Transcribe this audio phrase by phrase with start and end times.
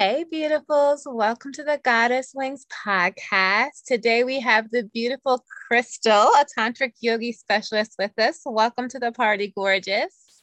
[0.00, 1.00] Hey, beautifuls.
[1.04, 3.84] Welcome to the Goddess Wings podcast.
[3.86, 8.40] Today we have the beautiful Crystal, a tantric yogi specialist, with us.
[8.46, 10.42] Welcome to the party, gorgeous.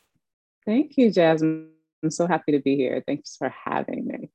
[0.63, 1.71] Thank you, Jasmine.
[2.04, 3.04] I'm so happy to be here.
[3.07, 4.29] Thanks for having me.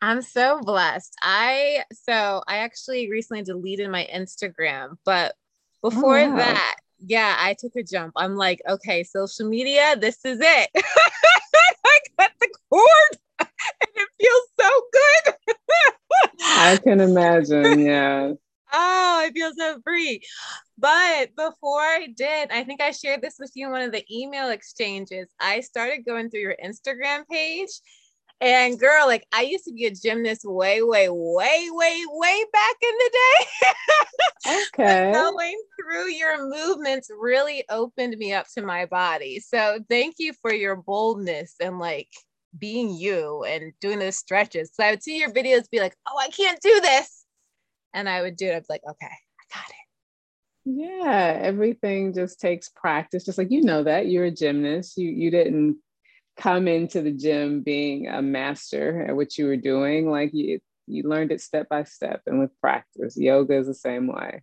[0.00, 1.16] I'm so blessed.
[1.20, 5.34] I so I actually recently deleted my Instagram, but
[5.82, 6.36] oh, before oh, wow.
[6.36, 8.12] that, yeah, I took a jump.
[8.14, 10.70] I'm like, okay, social media, this is it.
[10.76, 13.18] I got the cord
[13.80, 15.34] and it feels so good.
[16.42, 17.80] I can imagine.
[17.84, 18.32] Yeah.
[18.76, 20.20] Oh, I feel so free.
[20.78, 24.04] But before I did, I think I shared this with you in one of the
[24.10, 25.28] email exchanges.
[25.38, 27.70] I started going through your Instagram page.
[28.40, 32.76] And girl, like I used to be a gymnast way, way, way, way, way back
[32.82, 34.58] in the day.
[34.74, 35.12] okay.
[35.12, 39.38] going through your movements really opened me up to my body.
[39.38, 42.08] So thank you for your boldness and like
[42.58, 44.70] being you and doing those stretches.
[44.72, 47.24] So I would see your videos be like, oh, I can't do this.
[47.92, 48.56] And I would do it.
[48.56, 49.74] I'd be like, okay, I got it.
[50.66, 53.24] Yeah, everything just takes practice.
[53.24, 54.96] Just like you know that you're a gymnast.
[54.96, 55.76] You you didn't
[56.36, 60.10] come into the gym being a master at what you were doing.
[60.10, 63.16] Like you you learned it step by step and with practice.
[63.16, 64.42] Yoga is the same way.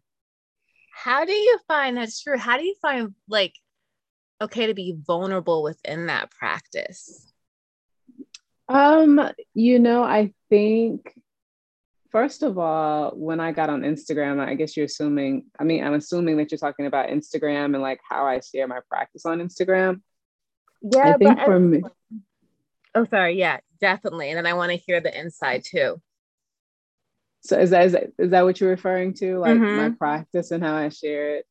[0.94, 2.38] How do you find that's true?
[2.38, 3.56] How do you find like
[4.39, 7.31] okay to be vulnerable within that practice?
[8.72, 9.19] Um,
[9.53, 11.14] you know, I think
[12.11, 15.94] first of all, when I got on Instagram, I guess you're assuming, I mean, I'm
[15.94, 20.02] assuming that you're talking about Instagram and like how I share my practice on Instagram.
[20.81, 21.81] Yeah, I think for me.
[22.95, 23.38] Oh, sorry.
[23.38, 24.30] Yeah, definitely.
[24.30, 26.02] And then I want to hear the inside too.
[27.42, 29.39] So is that, is that is that what you're referring to?
[29.39, 29.77] Like mm-hmm.
[29.77, 31.45] my practice and how I share it?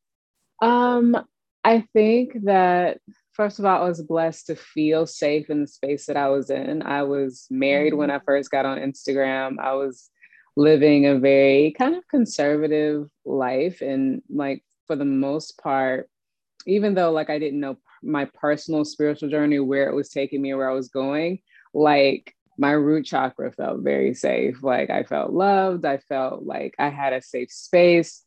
[0.61, 1.17] Um,
[1.63, 2.99] I think that
[3.33, 6.49] first of all, I was blessed to feel safe in the space that I was
[6.49, 6.81] in.
[6.81, 8.25] I was married when I mm-hmm.
[8.25, 9.59] first got on Instagram.
[9.59, 10.09] I was
[10.55, 13.81] living a very kind of conservative life.
[13.81, 16.09] And like for the most part,
[16.67, 20.53] even though like I didn't know my personal spiritual journey, where it was taking me,
[20.53, 21.39] where I was going,
[21.73, 24.61] like my root chakra felt very safe.
[24.61, 25.85] Like I felt loved.
[25.85, 28.23] I felt like I had a safe space.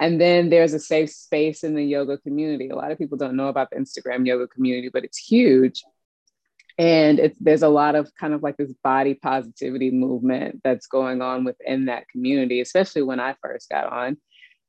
[0.00, 2.68] And then there's a safe space in the yoga community.
[2.68, 5.82] A lot of people don't know about the Instagram yoga community, but it's huge.
[6.78, 11.20] And it's, there's a lot of kind of like this body positivity movement that's going
[11.20, 14.16] on within that community, especially when I first got on.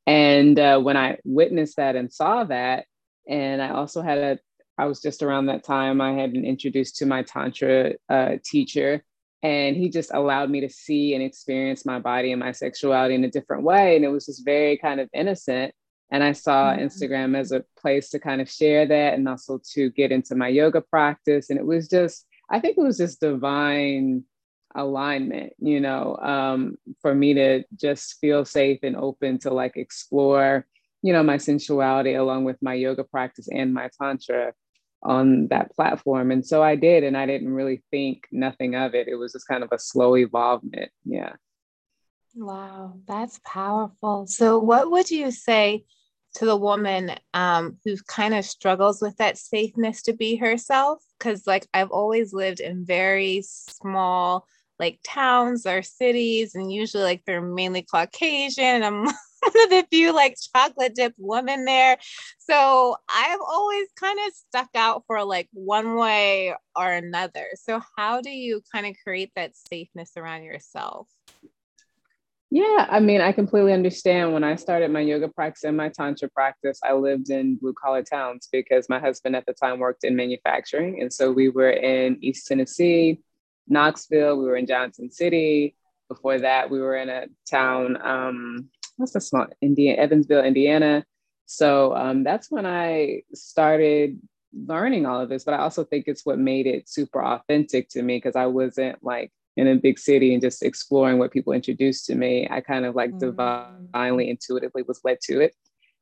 [0.08, 2.86] And uh, when I witnessed that and saw that,
[3.28, 4.40] and I also had a,
[4.76, 9.04] I was just around that time, I had been introduced to my Tantra uh, teacher
[9.42, 13.24] and he just allowed me to see and experience my body and my sexuality in
[13.24, 15.74] a different way and it was just very kind of innocent
[16.12, 16.84] and i saw mm-hmm.
[16.84, 20.48] instagram as a place to kind of share that and also to get into my
[20.48, 24.24] yoga practice and it was just i think it was just divine
[24.76, 30.66] alignment you know um, for me to just feel safe and open to like explore
[31.02, 34.54] you know my sensuality along with my yoga practice and my tantra
[35.04, 36.32] on that platform.
[36.32, 39.08] And so I did, and I didn't really think nothing of it.
[39.08, 40.92] It was just kind of a slow evolvement.
[41.06, 41.34] Yeah.
[42.36, 44.28] Wow, that's powerful.
[44.28, 45.86] So, what would you say
[46.36, 51.04] to the woman um, who kind of struggles with that safeness to be herself?
[51.18, 54.46] Because, like, I've always lived in very small,
[54.80, 58.84] like towns or cities, and usually, like, they're mainly Caucasian.
[58.84, 59.08] I'm
[59.42, 61.98] one of the few like chocolate dipped women there.
[62.38, 67.48] So I've always kind of stuck out for like one way or another.
[67.56, 71.08] So how do you kind of create that safeness around yourself?
[72.52, 74.34] Yeah, I mean, I completely understand.
[74.34, 78.02] When I started my yoga practice and my tantra practice, I lived in blue collar
[78.02, 81.00] towns because my husband at the time worked in manufacturing.
[81.00, 83.22] And so we were in East Tennessee,
[83.70, 85.76] Knoxville, we were in Johnson City.
[86.08, 88.70] Before that, we were in a town um,
[89.00, 91.06] what's the small Indiana, Evansville, Indiana.
[91.46, 94.20] So um, that's when I started
[94.54, 95.44] learning all of this.
[95.44, 99.04] But I also think it's what made it super authentic to me because I wasn't
[99.04, 102.48] like in a big city and just exploring what people introduced to me.
[102.50, 103.92] I kind of like mm-hmm.
[103.92, 105.56] divinely, intuitively was led to it.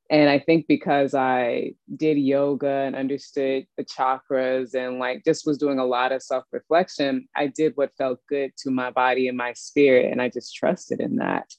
[0.10, 5.58] And I think because I did yoga and understood the chakras and like just was
[5.58, 9.38] doing a lot of self reflection, I did what felt good to my body and
[9.38, 10.12] my spirit.
[10.12, 11.52] And I just trusted in that.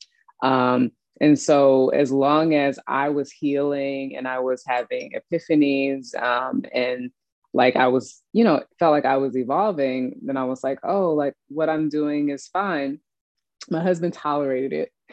[0.43, 6.63] Um, and so, as long as I was healing and I was having epiphanies um,
[6.73, 7.11] and
[7.53, 11.13] like I was, you know, felt like I was evolving, then I was like, oh,
[11.15, 13.01] like what I'm doing is fine.
[13.69, 14.73] My husband tolerated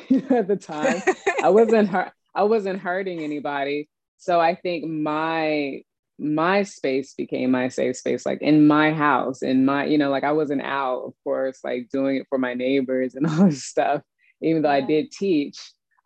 [0.10, 1.02] it at the time.
[1.44, 2.12] I wasn't hurt.
[2.36, 3.90] I wasn't hurting anybody.
[4.18, 5.82] So I think my
[6.18, 10.24] my space became my safe space, like in my house, in my, you know, like
[10.24, 14.02] I wasn't out, of course, like doing it for my neighbors and all this stuff,
[14.42, 14.76] even though yeah.
[14.76, 15.60] I did teach.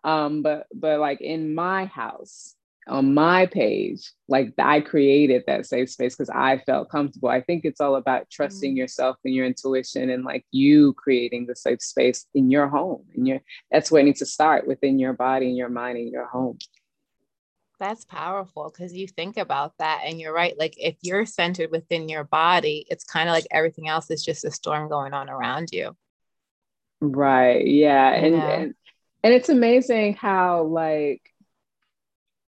[0.04, 2.56] Um, but but like in my house,
[2.90, 7.30] on my page, like I created that safe space because I felt comfortable.
[7.30, 8.78] I think it's all about trusting mm-hmm.
[8.78, 13.06] yourself and your intuition and like you creating the safe space in your home.
[13.16, 13.40] And your
[13.72, 16.58] that's where it needs to start within your body and your mind and your home.
[17.80, 20.58] That's powerful because you think about that and you're right.
[20.60, 24.44] Like if you're centered within your body, it's kind of like everything else is just
[24.44, 25.96] a storm going on around you.
[27.00, 27.66] Right.
[27.66, 28.12] Yeah.
[28.12, 28.74] And, and
[29.24, 31.22] and it's amazing how like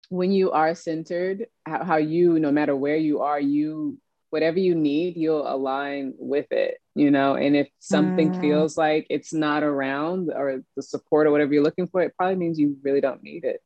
[0.08, 3.98] when you are centered, how, how you, no matter where you are, you
[4.30, 7.34] whatever you need, you'll align with it, you know.
[7.34, 8.40] And if something mm.
[8.40, 12.36] feels like it's not around or the support or whatever you're looking for, it probably
[12.36, 13.62] means you really don't need it,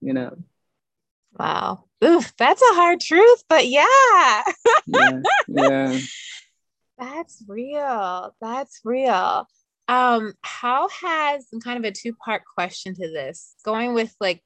[0.00, 0.36] you know.
[1.38, 1.84] Wow.
[2.04, 4.42] Oof, that's a hard truth, but yeah.
[4.86, 5.20] yeah.
[5.48, 5.98] yeah.
[6.98, 8.34] That's real.
[8.40, 9.46] That's real.
[9.86, 14.42] Um, how has kind of a two-part question to this, going with like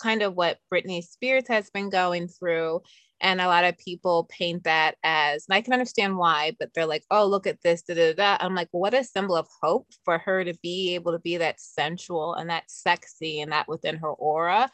[0.00, 2.82] kind of what Britney Spears has been going through.
[3.20, 6.84] And a lot of people paint that as, and I can understand why, but they're
[6.84, 8.36] like, oh, look at this, da da da.
[8.40, 11.60] I'm like, what a symbol of hope for her to be able to be that
[11.60, 14.70] sensual and that sexy and that within her aura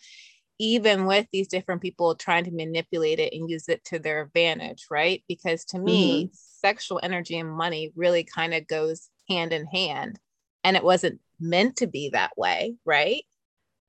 [0.61, 4.84] even with these different people trying to manipulate it and use it to their advantage,
[4.90, 5.25] right?
[5.26, 6.34] Because to me, mm-hmm.
[6.34, 10.19] sexual energy and money really kind of goes hand in hand.
[10.62, 13.23] And it wasn't meant to be that way, right?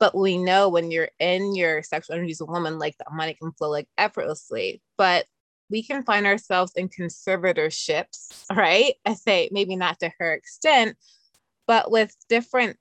[0.02, 3.36] But we know when you're in your sexual energy as a woman, like the money
[3.36, 4.82] can flow like effortlessly.
[4.98, 5.26] But
[5.70, 8.96] we can find ourselves in conservatorships, right?
[9.06, 10.98] I say maybe not to her extent,
[11.68, 12.78] but with different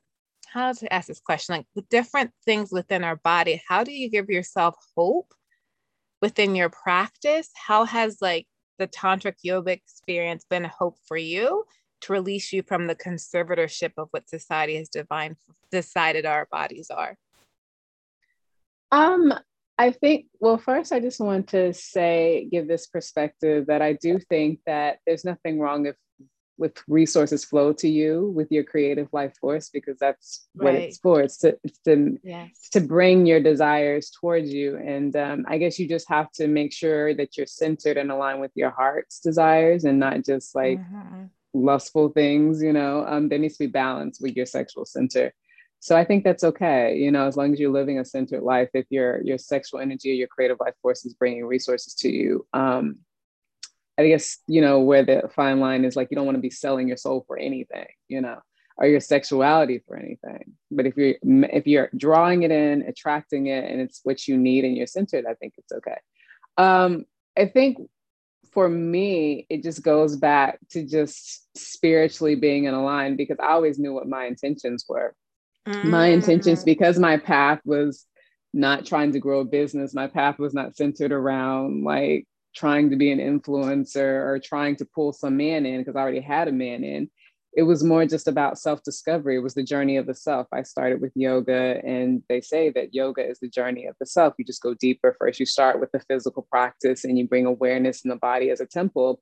[0.49, 4.11] how to ask this question like with different things within our body how do you
[4.11, 5.33] give yourself hope
[6.21, 8.47] within your practice how has like
[8.79, 11.65] the tantric yoga experience been a hope for you
[12.01, 15.37] to release you from the conservatorship of what society has divine,
[15.71, 17.17] decided our bodies are
[18.93, 19.33] um
[19.79, 24.19] i think well first i just want to say give this perspective that i do
[24.19, 25.97] think that there's nothing wrong if
[26.61, 30.65] with resources flow to you with your creative life force because that's right.
[30.65, 32.69] what it's for it's to it's to, yes.
[32.71, 36.71] to bring your desires towards you and um, i guess you just have to make
[36.71, 41.25] sure that you're centered and aligned with your heart's desires and not just like mm-hmm.
[41.53, 45.33] Lustful things you know um, there needs to be balance with your sexual center
[45.81, 48.69] so i think that's okay you know as long as you're living a centered life
[48.75, 52.47] if your your sexual energy or your creative life force is bringing resources to you
[52.53, 52.97] um,
[54.01, 56.51] I guess, you know, where the fine line is like you don't want to be
[56.51, 58.39] selling your soul for anything, you know,
[58.79, 60.55] or your sexuality for anything.
[60.71, 64.65] But if you're if you're drawing it in, attracting it, and it's what you need
[64.65, 65.99] and you're centered, I think it's okay.
[66.57, 67.05] Um,
[67.37, 67.79] I think
[68.53, 73.53] for me, it just goes back to just spiritually being in a line because I
[73.53, 75.15] always knew what my intentions were.
[75.67, 75.85] Mm.
[75.85, 78.07] My intentions, because my path was
[78.53, 82.97] not trying to grow a business, my path was not centered around like trying to
[82.97, 86.53] be an influencer or trying to pull some man in because I already had a
[86.53, 87.11] man in.
[87.53, 89.37] It was more just about self discovery.
[89.37, 90.47] It was the journey of the self.
[90.53, 94.35] I started with yoga, and they say that yoga is the journey of the self.
[94.39, 95.17] You just go deeper.
[95.19, 98.61] First, you start with the physical practice and you bring awareness in the body as
[98.61, 99.21] a temple.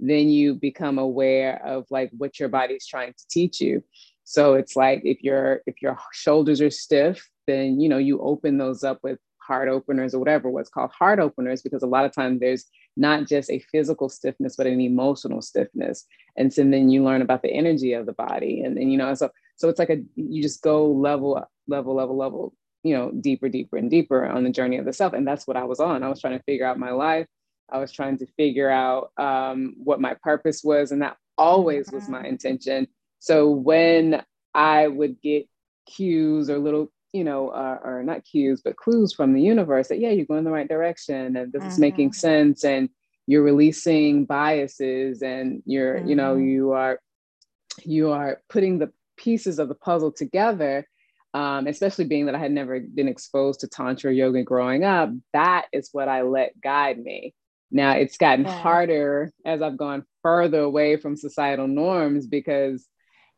[0.00, 3.82] Then you become aware of like what your body is trying to teach you.
[4.24, 8.58] So it's like if your if your shoulders are stiff, then you know you open
[8.58, 12.12] those up with heart openers or whatever, what's called heart openers, because a lot of
[12.12, 12.64] times there's
[12.96, 16.06] not just a physical stiffness, but an emotional stiffness.
[16.36, 18.62] And so then you learn about the energy of the body.
[18.62, 22.16] And then, you know, so so it's like a you just go level, level, level,
[22.16, 25.12] level, you know, deeper, deeper, and deeper on the journey of the self.
[25.12, 26.02] And that's what I was on.
[26.02, 27.26] I was trying to figure out my life.
[27.70, 30.92] I was trying to figure out um, what my purpose was.
[30.92, 32.86] And that always was my intention.
[33.18, 34.22] So when
[34.54, 35.48] I would get
[35.86, 40.00] cues or little you know, uh, or not cues, but clues from the universe that,
[40.00, 41.68] yeah, you're going in the right direction and this mm-hmm.
[41.68, 42.18] is making mm-hmm.
[42.18, 42.64] sense.
[42.64, 42.88] And
[43.26, 46.08] you're releasing biases and you're, mm-hmm.
[46.08, 46.48] you know, mm-hmm.
[46.48, 47.00] you are,
[47.84, 50.86] you are putting the pieces of the puzzle together.
[51.34, 55.66] Um, especially being that I had never been exposed to Tantra yoga growing up, that
[55.70, 57.34] is what I let guide me.
[57.70, 58.58] Now it's gotten yeah.
[58.58, 62.86] harder as I've gone further away from societal norms because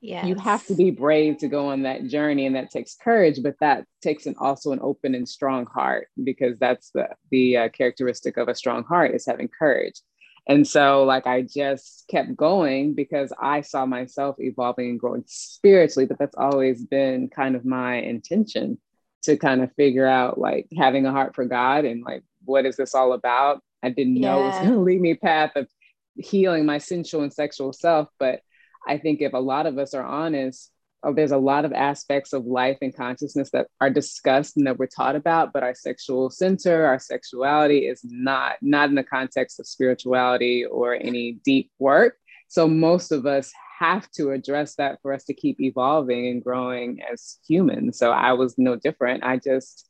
[0.00, 0.26] Yes.
[0.26, 3.56] You have to be brave to go on that journey and that takes courage, but
[3.60, 8.36] that takes an also an open and strong heart because that's the the uh, characteristic
[8.36, 10.00] of a strong heart is having courage.
[10.46, 16.06] And so like I just kept going because I saw myself evolving and growing spiritually,
[16.06, 18.78] but that's always been kind of my intention
[19.22, 22.76] to kind of figure out like having a heart for God and like what is
[22.76, 24.30] this all about I didn't yeah.
[24.30, 25.68] know it was going to lead me path of
[26.16, 28.08] healing my sensual and sexual self.
[28.18, 28.40] But
[28.86, 30.70] I think if a lot of us are honest,
[31.02, 34.78] oh, there's a lot of aspects of life and consciousness that are discussed and that
[34.78, 39.60] we're taught about, but our sexual center, our sexuality is not, not in the context
[39.60, 42.16] of spirituality or any deep work.
[42.48, 47.00] So most of us have to address that for us to keep evolving and growing
[47.12, 47.98] as humans.
[47.98, 49.22] So I was no different.
[49.22, 49.88] I just,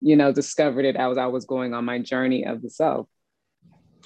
[0.00, 3.08] you know, discovered it as I was going on my journey of the self.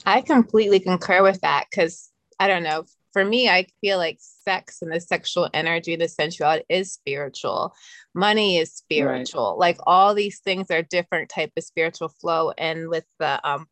[0.04, 2.84] I completely concur with that because I don't know.
[3.14, 7.72] For me, I feel like sex and the sexual energy, the sensuality is spiritual.
[8.12, 9.52] Money is spiritual.
[9.52, 9.68] Right.
[9.68, 12.50] Like all these things are different type of spiritual flow.
[12.58, 13.66] And with the um,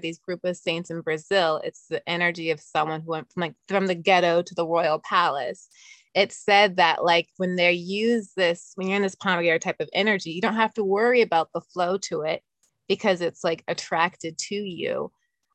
[0.00, 3.54] these group of saints in Brazil, it's the energy of someone who went from like
[3.68, 5.68] from the ghetto to the royal palace.
[6.14, 9.90] it said that like when they use this, when you're in this Pombagira type of
[9.92, 12.42] energy, you don't have to worry about the flow to it
[12.88, 15.12] because it's like attracted to you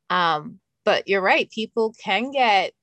[0.09, 2.73] um, but you're right, people can get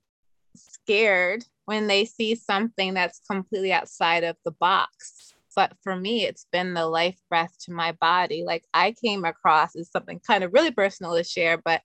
[0.86, 5.34] scared when they see something that's completely outside of the box.
[5.54, 8.44] But for me, it's been the life breath to my body.
[8.44, 11.80] Like I came across as something kind of really personal to share, but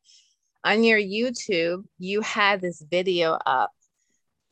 [0.63, 3.71] on your YouTube, you had this video up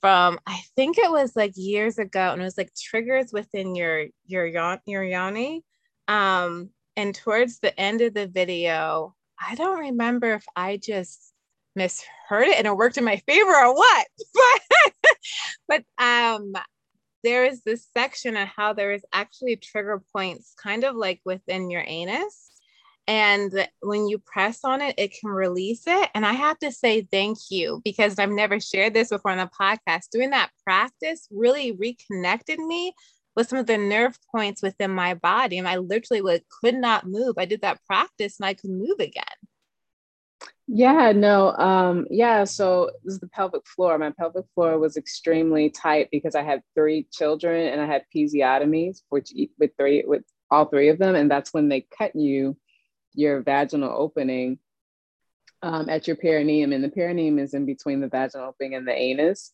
[0.01, 4.05] from I think it was like years ago, and it was like triggers within your
[4.25, 4.47] your
[4.85, 5.63] your yoni.
[6.07, 11.28] Um, and towards the end of the video, I don't remember if I just
[11.79, 14.07] misheard it and it worked in my favor or what.
[15.67, 16.53] But but um
[17.23, 21.69] there is this section on how there is actually trigger points kind of like within
[21.69, 22.51] your anus.
[23.07, 26.09] And when you press on it, it can release it.
[26.13, 29.49] And I have to say thank you because I've never shared this before on the
[29.59, 30.11] podcast.
[30.11, 32.93] Doing that practice really reconnected me
[33.35, 35.57] with some of the nerve points within my body.
[35.57, 37.35] And I literally like, could not move.
[37.37, 39.23] I did that practice and I could move again.
[40.71, 42.43] Yeah, no, um, yeah.
[42.43, 43.97] So this is the pelvic floor.
[43.97, 49.01] My pelvic floor was extremely tight because I had three children and I had episiotomies,
[49.09, 52.55] which with three with all three of them, and that's when they cut you
[53.15, 54.59] your vaginal opening
[55.63, 58.93] um, at your perineum, and the perineum is in between the vaginal opening and the
[58.93, 59.51] anus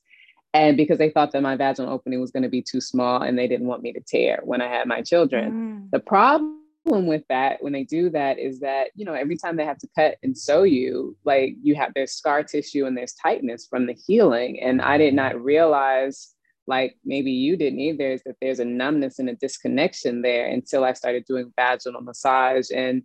[0.54, 3.38] and because they thought that my vaginal opening was going to be too small and
[3.38, 5.52] they didn't want me to tear when I had my children.
[5.52, 5.92] Mm.
[5.92, 9.66] The problem with that when they do that is that you know every time they
[9.66, 13.66] have to cut and sew you like you have there's scar tissue and there's tightness
[13.68, 16.36] from the healing and i did not realize
[16.68, 20.84] like maybe you didn't either is that there's a numbness and a disconnection there until
[20.84, 23.02] i started doing vaginal massage and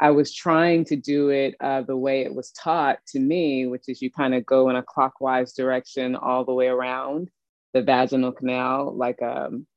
[0.00, 3.84] I was trying to do it uh, the way it was taught to me, which
[3.86, 7.30] is you kind of go in a clockwise direction all the way around
[7.74, 9.68] the vaginal canal, like um,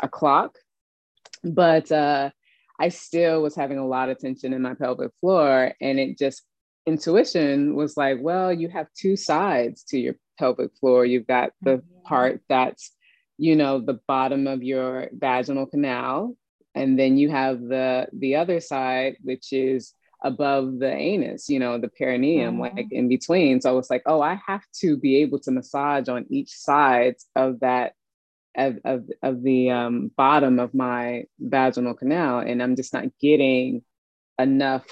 [0.00, 0.58] a clock.
[1.42, 2.30] But uh,
[2.82, 5.72] I still was having a lot of tension in my pelvic floor.
[5.80, 6.42] And it just,
[6.86, 11.06] intuition was like, well, you have two sides to your pelvic floor.
[11.06, 12.02] You've got the mm-hmm.
[12.04, 12.90] part that's,
[13.38, 16.36] you know, the bottom of your vaginal canal
[16.74, 21.78] and then you have the the other side which is above the anus you know
[21.78, 22.76] the perineum mm-hmm.
[22.76, 26.08] like in between so I was like oh i have to be able to massage
[26.08, 27.94] on each side of that
[28.56, 33.82] of, of, of the um, bottom of my vaginal canal and i'm just not getting
[34.38, 34.84] enough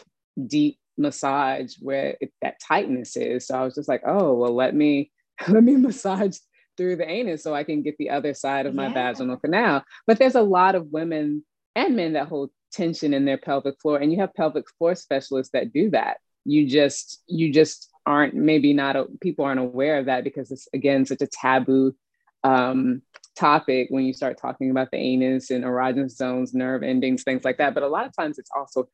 [0.47, 3.47] deep massage where it, that tightness is.
[3.47, 5.11] So i was just like oh well let me
[5.49, 6.37] let me massage
[6.76, 8.95] through the anus so i can get the other side of my yeah.
[8.95, 9.85] vaginal canal.
[10.07, 13.99] But there's a lot of women and men that hold tension in their pelvic floor
[13.99, 16.19] and you have pelvic floor specialists that do that.
[16.45, 21.05] You just you just aren't maybe not people aren't aware of that because it's again
[21.05, 21.95] such a taboo
[22.43, 23.02] um,
[23.37, 27.58] topic when you start talking about the anus and erogenous zones nerve endings things like
[27.58, 28.87] that but a lot of times it's also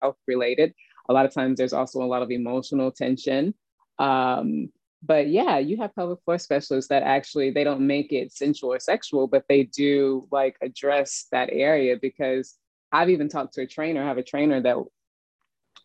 [0.00, 0.74] health related
[1.08, 3.54] a lot of times there's also a lot of emotional tension
[3.98, 4.70] um,
[5.02, 8.78] but yeah, you have pelvic floor specialists that actually they don't make it sensual or
[8.78, 12.56] sexual, but they do like address that area because
[12.92, 14.02] I've even talked to a trainer.
[14.02, 14.76] I have a trainer that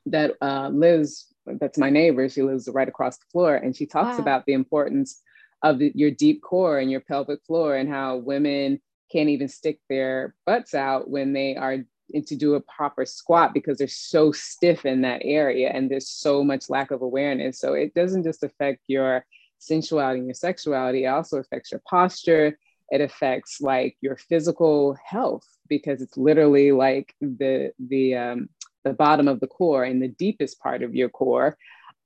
[0.07, 2.29] that uh, lives that's my neighbor.
[2.29, 4.21] She lives right across the floor, and she talks wow.
[4.21, 5.21] about the importance
[5.63, 8.79] of the, your deep core and your pelvic floor and how women
[9.11, 11.79] can't even stick their butts out when they are
[12.25, 16.43] to do a proper squat because they're so stiff in that area and there's so
[16.43, 17.59] much lack of awareness.
[17.59, 19.25] So it doesn't just affect your
[19.59, 22.57] sensuality and your sexuality, it also affects your posture.
[22.89, 28.49] It affects like your physical health because it's literally like the the um,
[28.85, 31.57] the bottom of the core and the deepest part of your core.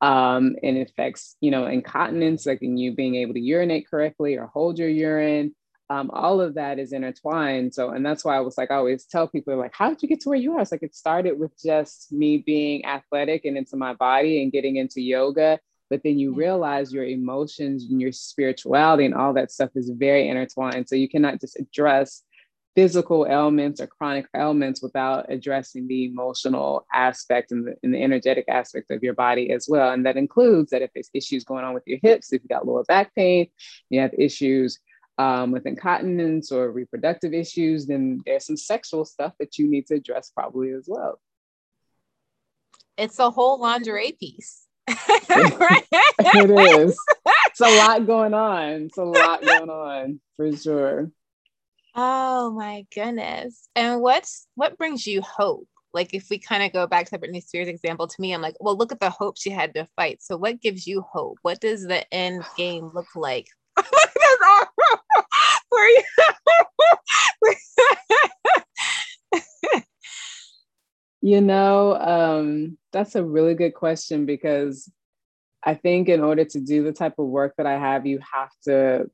[0.01, 4.35] Um, and it affects, you know, incontinence, like in you being able to urinate correctly
[4.35, 5.53] or hold your urine,
[5.91, 7.73] um, all of that is intertwined.
[7.73, 10.07] So, and that's why I was like, I always tell people, like, how did you
[10.07, 10.61] get to where you are?
[10.61, 14.77] It's like it started with just me being athletic and into my body and getting
[14.77, 15.59] into yoga.
[15.89, 20.29] But then you realize your emotions and your spirituality and all that stuff is very
[20.29, 20.87] intertwined.
[20.87, 22.23] So you cannot just address
[22.75, 28.45] physical ailments or chronic ailments without addressing the emotional aspect and the, and the energetic
[28.47, 29.91] aspect of your body as well.
[29.91, 32.65] And that includes that if there's issues going on with your hips, if you got
[32.65, 33.47] lower back pain,
[33.89, 34.79] you have issues
[35.17, 39.95] um, with incontinence or reproductive issues, then there's some sexual stuff that you need to
[39.95, 41.19] address probably as well.
[42.97, 44.67] It's a whole lingerie piece.
[45.29, 45.85] Right?
[46.19, 46.97] It is.
[47.47, 48.69] It's a lot going on.
[48.83, 51.11] It's a lot going on for sure.
[51.95, 53.67] Oh my goodness.
[53.75, 55.67] And what's what brings you hope?
[55.93, 58.55] Like if we kind of go back to Britney Spears example, to me, I'm like,
[58.59, 60.23] well, look at the hope she had to fight.
[60.23, 61.37] So what gives you hope?
[61.41, 63.47] What does the end game look like?
[71.21, 74.91] you know, um, that's a really good question because
[75.63, 78.51] I think in order to do the type of work that I have, you have
[78.65, 79.09] to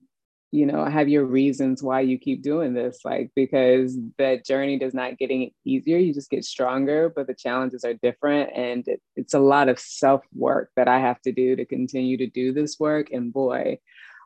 [0.51, 4.93] you know have your reasons why you keep doing this like because that journey does
[4.93, 9.01] not get any easier you just get stronger but the challenges are different and it,
[9.15, 12.53] it's a lot of self work that i have to do to continue to do
[12.53, 13.77] this work and boy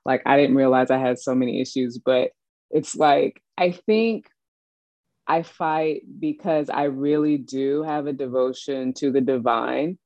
[0.05, 2.31] like i didn't realize i had so many issues but
[2.69, 4.29] it's like i think
[5.25, 9.97] i fight because i really do have a devotion to the divine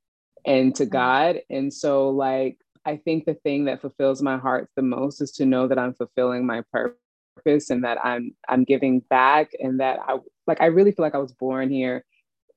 [0.45, 0.93] and to mm-hmm.
[0.93, 5.31] god and so like I think the thing that fulfills my heart the most is
[5.33, 9.99] to know that I'm fulfilling my purpose and that I'm I'm giving back and that
[10.07, 12.05] I like I really feel like I was born here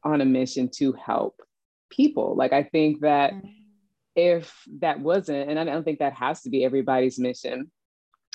[0.04, 1.40] on a mission to help
[1.90, 2.36] people.
[2.36, 3.48] Like I think that mm-hmm.
[4.16, 7.70] if that wasn't and I don't think that has to be everybody's mission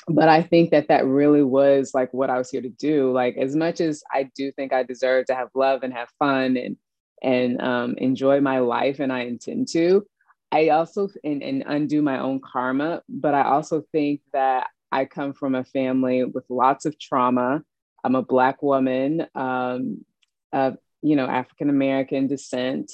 [0.06, 3.12] but I think that that really was like what I was here to do.
[3.12, 6.56] Like as much as I do think I deserve to have love and have fun
[6.56, 6.76] and
[7.22, 10.06] and um, enjoy my life, and I intend to.
[10.54, 15.32] I also and, and undo my own karma, but I also think that I come
[15.32, 17.64] from a family with lots of trauma.
[18.04, 20.04] I'm a black woman um,
[20.52, 22.92] of you know African American descent,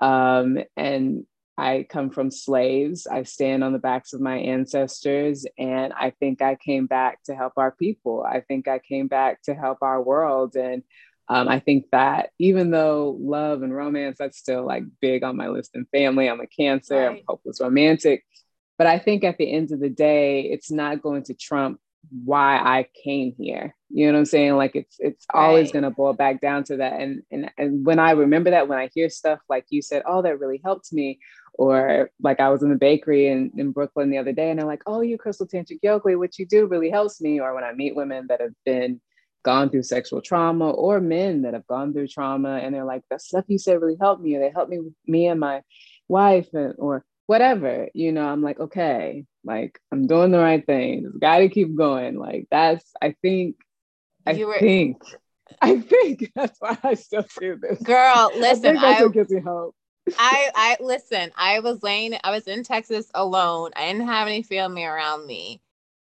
[0.00, 1.26] um, and
[1.58, 3.06] I come from slaves.
[3.06, 7.34] I stand on the backs of my ancestors, and I think I came back to
[7.34, 8.24] help our people.
[8.26, 10.82] I think I came back to help our world, and
[11.28, 15.48] um, I think that even though love and romance, that's still like big on my
[15.48, 17.18] list and family, I'm a cancer, right.
[17.18, 18.24] I'm hopeless romantic.
[18.76, 21.80] But I think at the end of the day, it's not going to trump
[22.24, 23.74] why I came here.
[23.88, 24.56] You know what I'm saying?
[24.56, 25.46] Like it's it's right.
[25.46, 27.00] always gonna boil back down to that.
[27.00, 30.20] And and and when I remember that, when I hear stuff like you said, oh,
[30.22, 31.20] that really helped me,
[31.54, 34.66] or like I was in the bakery in, in Brooklyn the other day, and they're
[34.66, 37.40] like, oh, you crystal tantric yoga, what you do really helps me.
[37.40, 39.00] Or when I meet women that have been
[39.44, 43.18] gone through sexual trauma or men that have gone through trauma and they're like the
[43.18, 45.62] stuff you said really helped me or they helped me me and my
[46.08, 51.04] wife and, or whatever you know i'm like okay like i'm doing the right thing
[51.04, 53.56] just gotta keep going like that's i think
[54.26, 55.00] i were, think
[55.62, 59.74] i think that's why i still do this girl listen I, I gives me hope
[60.18, 61.32] I I listen.
[61.34, 62.14] I was laying.
[62.22, 63.70] I was in Texas alone.
[63.74, 65.62] I didn't have any family around me,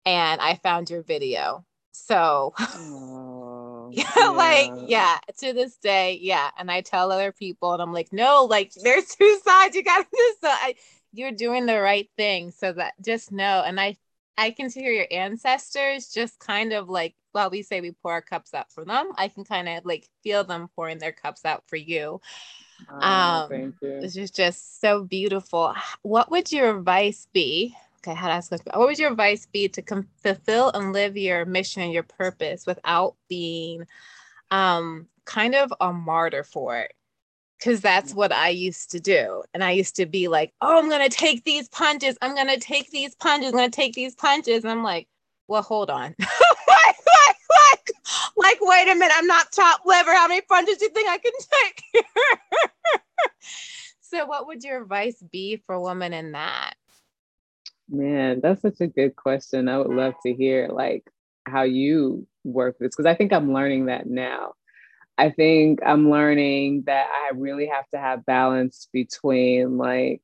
[0.03, 1.63] and I found your video.
[1.93, 6.49] So, oh, yeah, like, yeah, to this day, yeah.
[6.57, 9.75] And I tell other people, and I'm like, no, like, there's two sides.
[9.75, 10.49] You got to do so.
[10.49, 10.75] I
[11.13, 12.51] you're doing the right thing.
[12.51, 13.63] So that just know.
[13.65, 13.95] And I,
[14.37, 18.21] I can hear your ancestors just kind of like, well, we say we pour our
[18.21, 19.11] cups out for them.
[19.15, 22.19] I can kind of like feel them pouring their cups out for you.
[22.89, 24.01] Oh, um, thank you.
[24.01, 25.73] This is just so beautiful.
[26.01, 28.51] What would your advice be okay, how to ask.
[28.51, 32.65] What would your advice be to com- fulfill and live your mission and your purpose
[32.65, 33.87] without being
[34.51, 36.93] um, kind of a martyr for it?
[37.57, 39.43] Because that's what I used to do.
[39.53, 42.17] And I used to be like, oh, I'm going to take these punches.
[42.21, 43.49] I'm going to take these punches.
[43.49, 44.63] I'm going to take these punches.
[44.63, 45.07] And I'm like,
[45.47, 46.13] well, hold on.
[46.19, 46.27] like,
[46.67, 47.91] like, like,
[48.35, 49.13] like, wait a minute.
[49.15, 50.13] I'm not top liver.
[50.13, 51.31] How many punches do you think I can
[51.63, 52.05] take?
[54.01, 56.73] so, what would your advice be for women in that?
[57.89, 59.67] Man, that's such a good question.
[59.67, 61.03] I would love to hear like
[61.45, 64.53] how you work this because I think I'm learning that now.
[65.17, 70.21] I think I'm learning that I really have to have balance between like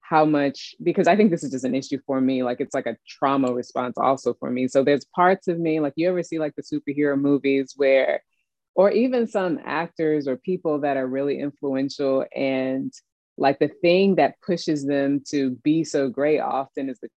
[0.00, 2.42] how much because I think this is just an issue for me.
[2.42, 4.68] Like it's like a trauma response also for me.
[4.68, 8.22] So there's parts of me, like you ever see like the superhero movies where,
[8.74, 12.92] or even some actors or people that are really influential and
[13.36, 17.08] like the thing that pushes them to be so great often is the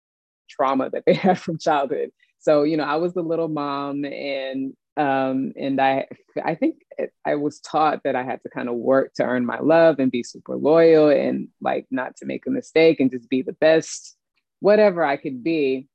[0.48, 2.10] trauma that they have from childhood.
[2.44, 6.06] So you know i was the little mom and um and i
[6.44, 6.76] i think
[7.24, 10.12] i was taught that i had to kind of work to earn my love and
[10.12, 14.16] be super loyal and like not to make a mistake and just be the best
[14.60, 15.88] whatever i could be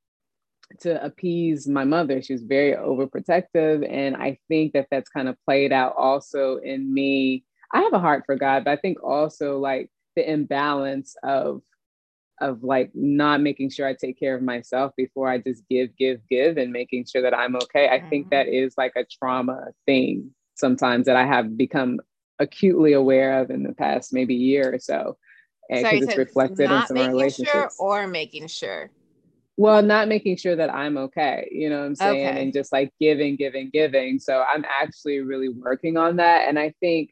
[0.78, 2.22] to appease my mother.
[2.22, 6.92] She was very overprotective and i think that that's kind of played out also in
[6.92, 7.44] me.
[7.72, 9.88] I have a heart for god but i think also like
[10.20, 11.62] the imbalance of
[12.40, 16.20] of like not making sure I take care of myself before I just give, give,
[16.30, 17.88] give, and making sure that I'm okay.
[17.88, 18.66] I think that mm-hmm.
[18.66, 22.00] is like a trauma thing sometimes that I have become
[22.38, 25.18] acutely aware of in the past maybe year or so.
[25.68, 27.52] Because it's reflected in some relationships.
[27.52, 28.90] Sure or making sure.
[29.58, 32.26] Well, not making sure that I'm okay, you know what I'm saying?
[32.26, 32.42] Okay.
[32.42, 34.18] And just like giving, giving, giving.
[34.18, 36.48] So I'm actually really working on that.
[36.48, 37.10] And I think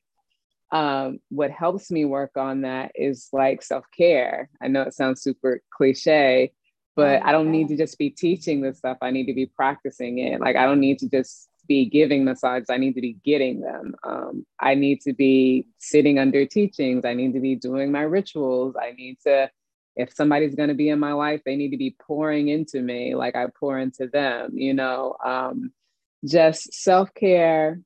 [0.71, 4.51] um, what helps me work on that is like self care.
[4.63, 6.53] I know it sounds super cliche,
[6.95, 8.99] but I don't need to just be teaching this stuff.
[9.01, 10.41] I need to be practicing it.
[10.41, 13.95] Like, I don't need to just be giving massages, I need to be getting them.
[14.03, 17.05] Um, I need to be sitting under teachings.
[17.05, 18.75] I need to be doing my rituals.
[18.81, 19.51] I need to,
[19.95, 23.15] if somebody's going to be in my life, they need to be pouring into me
[23.15, 25.15] like I pour into them, you know.
[25.25, 25.73] Um,
[26.25, 27.81] just self care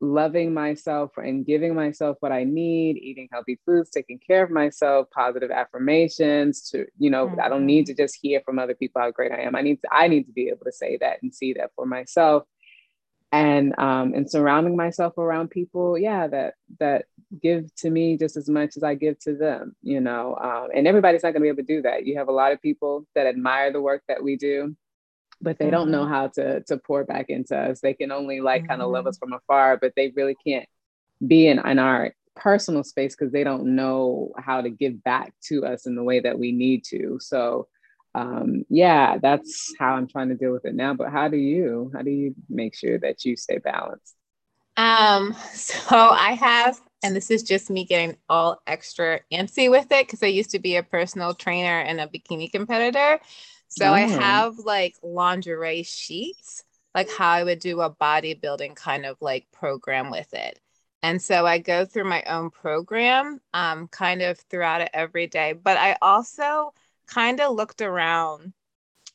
[0.00, 5.08] loving myself and giving myself what I need, eating healthy foods, taking care of myself,
[5.10, 7.40] positive affirmations to, you know, mm-hmm.
[7.40, 8.02] I don't need to mm-hmm.
[8.02, 9.56] just hear from other people how great I am.
[9.56, 11.86] I need to, I need to be able to say that and see that for
[11.86, 12.44] myself.
[13.30, 17.04] And um and surrounding myself around people, yeah, that that
[17.42, 20.34] give to me just as much as I give to them, you know.
[20.34, 22.06] Um, and everybody's not gonna be able to do that.
[22.06, 24.74] You have a lot of people that admire the work that we do
[25.40, 25.72] but they mm-hmm.
[25.72, 26.12] don't know mm-hmm.
[26.12, 27.80] how to to pour back into us.
[27.80, 28.70] They can only like mm-hmm.
[28.70, 30.68] kind of love us from afar, but they really can't
[31.26, 35.66] be in, in our personal space because they don't know how to give back to
[35.66, 37.18] us in the way that we need to.
[37.20, 37.68] So
[38.14, 40.94] um, yeah, that's how I'm trying to deal with it now.
[40.94, 44.14] But how do you how do you make sure that you stay balanced?
[44.76, 50.06] Um, so I have, and this is just me getting all extra antsy with it
[50.06, 53.20] because I used to be a personal trainer and a bikini competitor.
[53.68, 53.92] So oh.
[53.92, 59.46] I have like lingerie sheets, like how I would do a bodybuilding kind of like
[59.52, 60.58] program with it.
[61.02, 65.52] And so I go through my own program um, kind of throughout it every day.
[65.52, 66.72] But I also
[67.06, 68.52] kind of looked around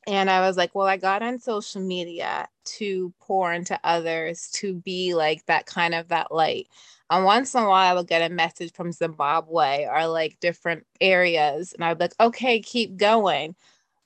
[0.06, 4.76] and I was like, well, I got on social media to pour into others, to
[4.76, 6.68] be like that kind of that light.
[7.10, 10.86] And once in a while, I would get a message from Zimbabwe or like different
[11.00, 11.74] areas.
[11.74, 13.56] And I'd be like, okay, keep going.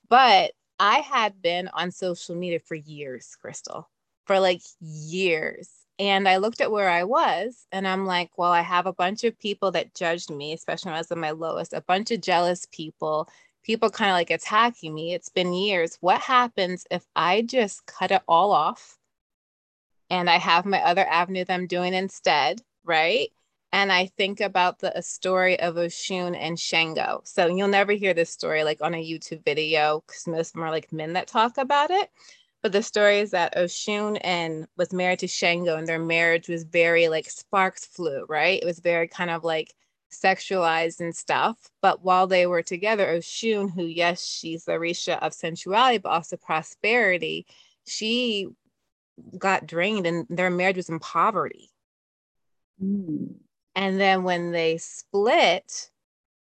[0.10, 3.89] But I had been on social media for years, Crystal,
[4.26, 5.70] for like years.
[6.00, 9.24] And I looked at where I was and I'm like, well, I have a bunch
[9.24, 12.22] of people that judged me, especially when I was at my lowest, a bunch of
[12.22, 13.28] jealous people,
[13.63, 15.13] people kind of like attacking me.
[15.13, 15.98] It's been years.
[16.00, 18.98] What happens if I just cut it all off
[20.10, 23.30] and I have my other avenue that I'm doing instead, right?
[23.73, 27.21] And I think about the story of Oshun and Shango.
[27.25, 30.63] So you'll never hear this story like on a YouTube video because most of them
[30.63, 32.10] are like men that talk about it.
[32.63, 36.63] But the story is that Oshun and was married to Shango, and their marriage was
[36.63, 38.62] very like sparks flew, right?
[38.62, 39.73] It was very kind of like
[40.12, 41.58] sexualized and stuff.
[41.82, 46.38] But while they were together, Oshun, who yes, she's the Orisha of sensuality, but also
[46.38, 47.45] prosperity,
[47.86, 48.47] she
[49.38, 51.69] got drained, and their marriage was in poverty.
[52.82, 53.36] Mm
[53.78, 55.92] and then when they split,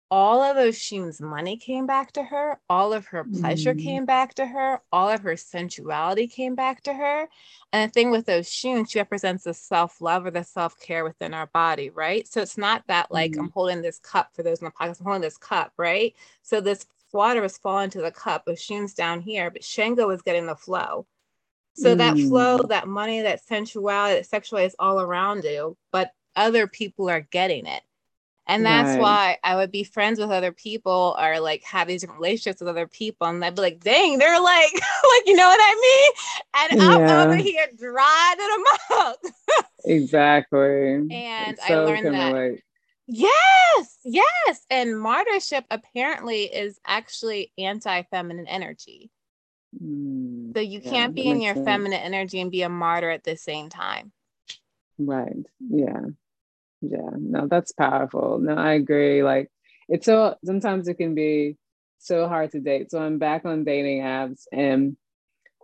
[0.09, 3.83] all of Oshun's money came back to her, all of her pleasure mm.
[3.83, 7.29] came back to her, all of her sensuality came back to her.
[7.73, 11.35] And the thing with Oshun, she represents the self love or the self care within
[11.35, 12.29] our body, right?
[12.29, 13.40] So it's not that like mm.
[13.40, 16.14] I'm holding this cup for those in the podcast, I'm holding this cup, right?
[16.42, 20.47] So this water is falling to the cup, Oshun's down here, but Shango is getting
[20.47, 21.05] the flow.
[21.75, 21.99] So mm.
[21.99, 22.68] that flow, mm.
[22.68, 27.66] that money, that sensuality, that sexuality is all around you, but other people are getting
[27.66, 27.83] it.
[28.47, 29.01] And that's right.
[29.01, 32.87] why I would be friends with other people or like have these relationships with other
[32.87, 33.27] people.
[33.27, 36.70] And I'd be like, dang, they're like, like, you know what I mean?
[36.70, 36.88] And yeah.
[36.88, 39.16] I'm over here drying them out.
[39.85, 41.09] exactly.
[41.11, 42.33] And so I learned that.
[42.35, 42.62] Relate.
[43.07, 44.66] Yes, yes.
[44.68, 49.11] And martyrship apparently is actually anti feminine energy.
[49.83, 51.66] Mm, so you yeah, can't be in your sense.
[51.66, 54.12] feminine energy and be a martyr at the same time.
[54.99, 55.47] Right.
[55.61, 56.01] Yeah
[56.90, 59.51] yeah no that's powerful no i agree like
[59.88, 61.57] it's so sometimes it can be
[61.99, 64.97] so hard to date so i'm back on dating apps and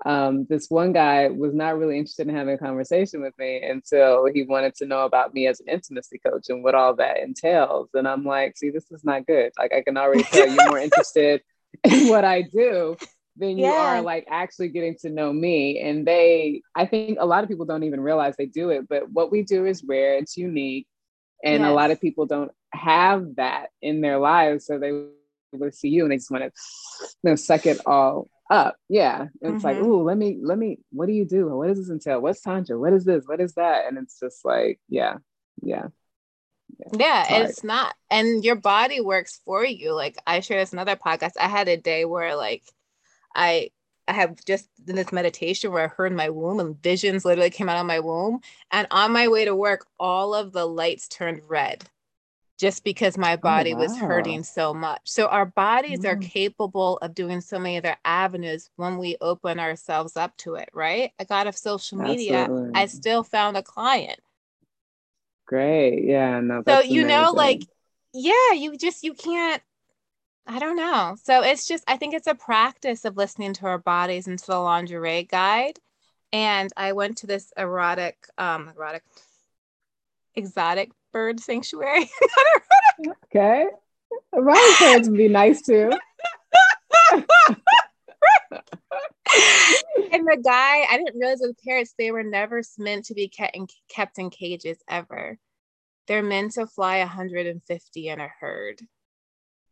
[0.06, 4.26] um, this one guy was not really interested in having a conversation with me until
[4.32, 7.90] he wanted to know about me as an intimacy coach and what all that entails.
[7.92, 9.52] And I'm like, see, this is not good.
[9.58, 11.42] Like, I can already tell you're more interested
[11.84, 12.96] in what I do
[13.36, 13.98] than you yeah.
[13.98, 15.80] are like actually getting to know me.
[15.80, 19.10] And they, I think a lot of people don't even realize they do it, but
[19.10, 20.86] what we do is rare, it's unique.
[21.44, 21.70] And yes.
[21.70, 24.66] a lot of people don't have that in their lives.
[24.66, 24.92] So they
[25.52, 26.50] will see you and they just want to
[27.22, 28.76] you know, suck it all up.
[28.88, 29.28] Yeah.
[29.40, 29.66] It's mm-hmm.
[29.66, 31.48] like, oh, let me, let me, what do you do?
[31.48, 32.20] What does this entail?
[32.20, 32.78] What's Tantra?
[32.78, 33.24] What is this?
[33.26, 33.86] What is that?
[33.86, 35.16] And it's just like, yeah,
[35.62, 35.86] yeah.
[36.92, 37.94] Yeah, yeah it's, it's not.
[38.10, 39.92] And your body works for you.
[39.92, 41.32] Like I shared this another podcast.
[41.40, 42.62] I had a day where like
[43.34, 43.70] I
[44.10, 47.68] I have just in this meditation where I heard my womb and visions literally came
[47.68, 48.40] out of my womb.
[48.72, 51.84] And on my way to work, all of the lights turned red
[52.58, 53.82] just because my oh, body oh, wow.
[53.82, 55.02] was hurting so much.
[55.04, 56.08] So our bodies mm.
[56.08, 60.70] are capable of doing so many other avenues when we open ourselves up to it,
[60.74, 61.12] right?
[61.20, 62.40] I got off social media.
[62.40, 62.72] Absolutely.
[62.74, 64.18] I still found a client.
[65.46, 66.04] Great.
[66.04, 66.40] Yeah.
[66.40, 66.64] No.
[66.66, 67.06] So you amazing.
[67.06, 67.62] know, like,
[68.12, 69.62] yeah, you just you can't.
[70.50, 71.14] I don't know.
[71.22, 74.46] So it's just I think it's a practice of listening to our bodies and to
[74.48, 75.78] the lingerie guide.
[76.32, 79.04] And I went to this erotic, um, erotic,
[80.34, 82.10] exotic bird sanctuary.
[83.26, 83.66] okay.
[84.32, 85.92] Erotic birds would be nice too.
[87.12, 87.22] and
[90.26, 93.68] the guy, I didn't realize with parrots, they were never meant to be kept in,
[93.88, 95.38] kept in cages ever.
[96.08, 98.80] They're meant to fly 150 in a herd.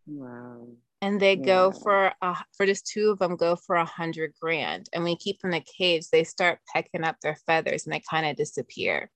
[0.09, 0.69] Wow.
[1.01, 1.45] And they yeah.
[1.45, 4.89] go for uh, for just two of them go for a hundred grand.
[4.93, 7.93] And when you keep them in a cage, they start pecking up their feathers and
[7.93, 9.11] they kind of disappear.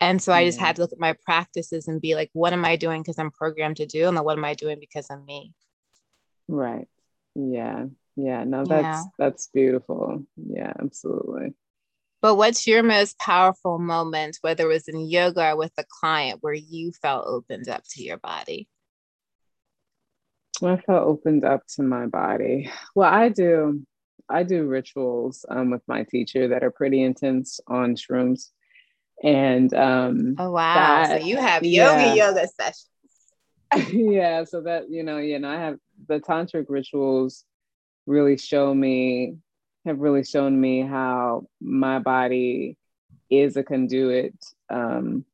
[0.00, 2.64] And so I just had to look at my practices and be like, what am
[2.64, 4.06] I doing because I'm programmed to do?
[4.06, 5.54] And then what am I doing because I'm me?
[6.46, 6.86] Right.
[7.34, 7.86] Yeah.
[8.16, 8.44] Yeah.
[8.44, 9.02] No, that's yeah.
[9.18, 10.24] that's beautiful.
[10.36, 11.54] Yeah, absolutely.
[12.20, 16.38] But what's your most powerful moment, whether it was in yoga or with a client,
[16.42, 18.68] where you felt opened up to your body?
[20.62, 22.70] I felt opened up to my body.
[22.94, 23.84] Well, I do.
[24.28, 28.50] I do rituals um, with my teacher that are pretty intense on shrooms.
[29.22, 32.14] And um, oh wow, that, so you have yoga yeah.
[32.14, 33.92] yoga sessions.
[33.92, 37.44] yeah, so that you know, you know, I have the tantric rituals
[38.06, 39.36] really show me
[39.86, 42.76] have really shown me how my body
[43.30, 44.34] is a conduit
[44.70, 45.24] um,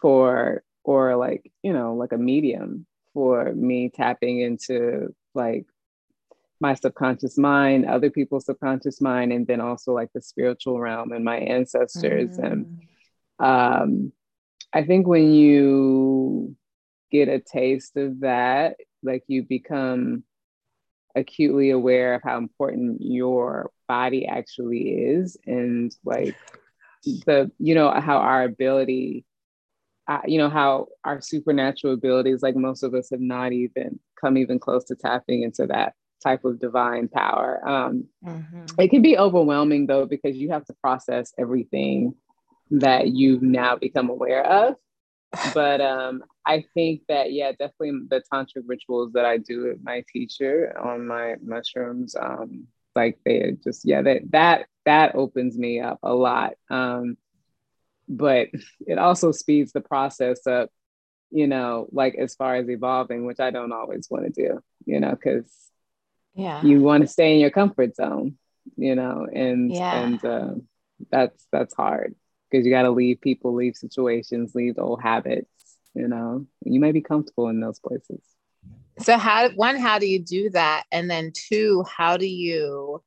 [0.00, 2.86] for or like you know like a medium
[3.18, 5.66] for me tapping into like
[6.60, 11.24] my subconscious mind other people's subconscious mind and then also like the spiritual realm and
[11.24, 12.44] my ancestors mm.
[12.44, 12.82] and
[13.40, 14.12] um,
[14.72, 16.56] I think when you
[17.10, 20.24] get a taste of that, like you become
[21.14, 26.36] acutely aware of how important your body actually is and like
[27.26, 29.24] the you know how our ability
[30.08, 34.36] uh, you know how our supernatural abilities like most of us have not even come
[34.36, 38.64] even close to tapping into that type of divine power um, mm-hmm.
[38.78, 42.14] it can be overwhelming though because you have to process everything
[42.70, 44.74] that you've now become aware of.
[45.54, 50.02] But um, I think that yeah, definitely the tantric rituals that I do with my
[50.10, 52.66] teacher on my mushrooms, um,
[52.96, 56.54] like they just yeah, that that that opens me up a lot.
[56.70, 57.18] Um,
[58.08, 58.48] but
[58.86, 60.70] it also speeds the process up,
[61.30, 65.00] you know, like as far as evolving, which I don't always want to do, you
[65.00, 65.50] know, because
[66.34, 68.38] yeah, you want to stay in your comfort zone,
[68.76, 70.00] you know, and yeah.
[70.00, 70.54] and uh,
[71.10, 72.14] that's that's hard
[72.50, 75.50] because you got to leave people, leave situations, leave old habits.
[75.94, 78.22] You know, you may be comfortable in those places.
[79.00, 80.84] So, how one, how do you do that?
[80.90, 83.02] And then two, how do you,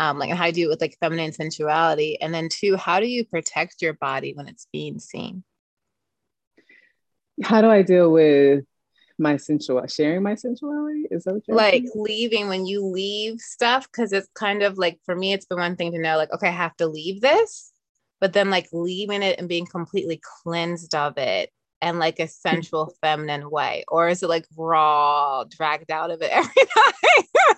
[0.00, 2.16] um, like, how do you do it with like feminine sensuality?
[2.22, 5.44] And then two, how do you protect your body when it's being seen?
[7.42, 8.64] How do I deal with
[9.18, 14.30] my sensual sharing my sensuality is that like leaving when you leave stuff because it's
[14.34, 16.74] kind of like for me it's been one thing to know like okay i have
[16.76, 17.70] to leave this
[18.18, 21.50] but then like leaving it and being completely cleansed of it
[21.82, 26.30] and like a sensual feminine way or is it like raw dragged out of it
[26.32, 27.49] every night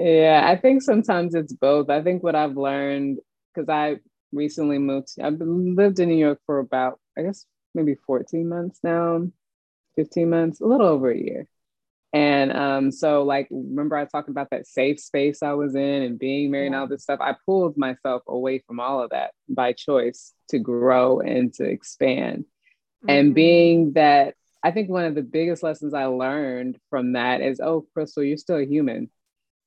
[0.00, 3.18] yeah i think sometimes it's both i think what i've learned
[3.54, 3.96] because i
[4.32, 9.26] recently moved i've lived in new york for about i guess maybe 14 months now
[9.96, 11.46] 15 months a little over a year
[12.12, 16.18] and um, so, like, remember I talked about that safe space I was in and
[16.18, 16.66] being married yeah.
[16.66, 17.20] and all this stuff.
[17.20, 22.46] I pulled myself away from all of that by choice to grow and to expand.
[23.04, 23.10] Mm-hmm.
[23.10, 27.60] And being that, I think one of the biggest lessons I learned from that is,
[27.60, 29.08] oh, Crystal, you're still a human.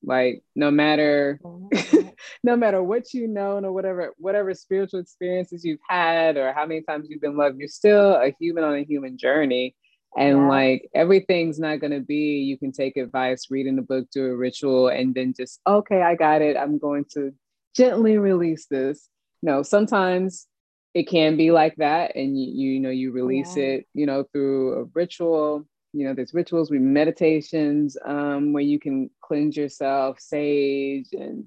[0.03, 2.07] Like, no matter, mm-hmm.
[2.43, 6.81] no matter what you know, or whatever, whatever spiritual experiences you've had, or how many
[6.81, 9.75] times you've been loved, you're still a human on a human journey
[10.15, 10.47] And yeah.
[10.47, 14.25] like everything's not going to be, you can take advice, read in the book, do
[14.25, 16.57] a ritual, and then just, okay, I got it.
[16.57, 17.33] I'm going to
[17.75, 19.09] gently release this.
[19.41, 20.47] No, sometimes
[20.93, 22.15] it can be like that.
[22.15, 23.63] And you, you know, you release yeah.
[23.63, 25.65] it, you know, through a ritual.
[25.93, 31.45] You know, there's rituals with meditations um, where you can cleanse yourself, sage and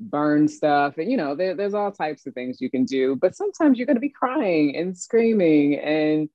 [0.00, 0.98] burn stuff.
[0.98, 3.16] And, you know, there, there's all types of things you can do.
[3.16, 6.28] But sometimes you're going to be crying and screaming and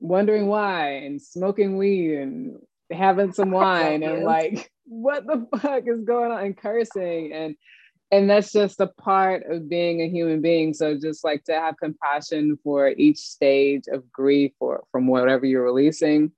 [0.00, 2.58] wondering why and smoking weed and
[2.90, 7.56] having some wine and like what the fuck is going on and cursing and
[8.10, 11.74] and that's just a part of being a human being so just like to have
[11.78, 16.30] compassion for each stage of grief or from whatever you're releasing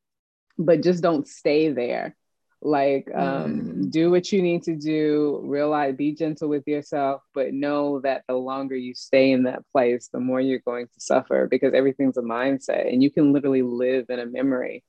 [0.59, 2.17] but just don't stay there
[2.63, 3.91] like um, mm.
[3.91, 8.35] do what you need to do realize be gentle with yourself but know that the
[8.35, 12.23] longer you stay in that place the more you're going to suffer because everything's a
[12.23, 14.83] mindset and you can literally live in a memory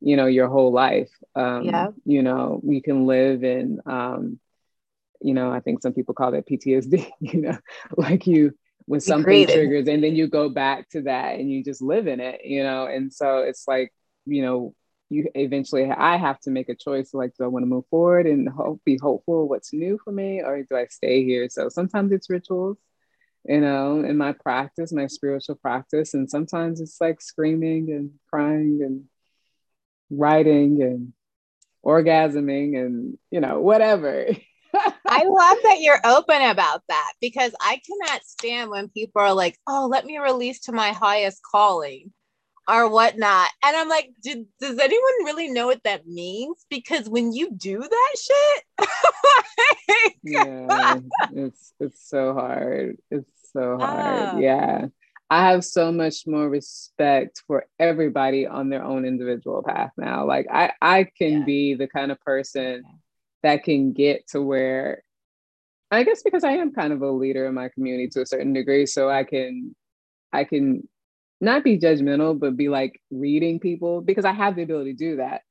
[0.00, 1.88] you know your whole life um, yeah.
[2.04, 4.38] you know you can live in um,
[5.20, 7.58] you know i think some people call that ptsd you know
[7.96, 8.54] like you
[8.86, 12.20] when something triggers and then you go back to that and you just live in
[12.20, 13.92] it you know and so it's like
[14.24, 14.74] you know
[15.10, 18.26] you eventually I have to make a choice like do I want to move forward
[18.26, 21.48] and hope be hopeful what's new for me or do I stay here?
[21.48, 22.78] So sometimes it's rituals
[23.46, 28.80] you know in my practice my spiritual practice and sometimes it's like screaming and crying
[28.82, 29.04] and
[30.10, 31.12] writing and
[31.84, 34.26] orgasming and you know whatever.
[35.06, 39.56] I love that you're open about that because I cannot stand when people are like,
[39.66, 42.12] oh, let me release to my highest calling
[42.68, 43.48] or whatnot.
[43.64, 46.66] And I'm like, does anyone really know what that means?
[46.68, 48.88] Because when you do that shit,
[50.22, 50.98] yeah,
[51.32, 52.98] it's it's so hard.
[53.10, 54.34] It's so hard.
[54.34, 54.38] Oh.
[54.38, 54.86] Yeah.
[55.30, 60.26] I have so much more respect for everybody on their own individual path now.
[60.26, 61.44] Like I I can yeah.
[61.44, 62.82] be the kind of person
[63.42, 65.02] that can get to where
[65.90, 68.52] I guess because I am kind of a leader in my community to a certain
[68.52, 69.74] degree so I can
[70.32, 70.88] I can
[71.40, 75.16] not be judgmental, but be like reading people because I have the ability to do
[75.16, 75.42] that.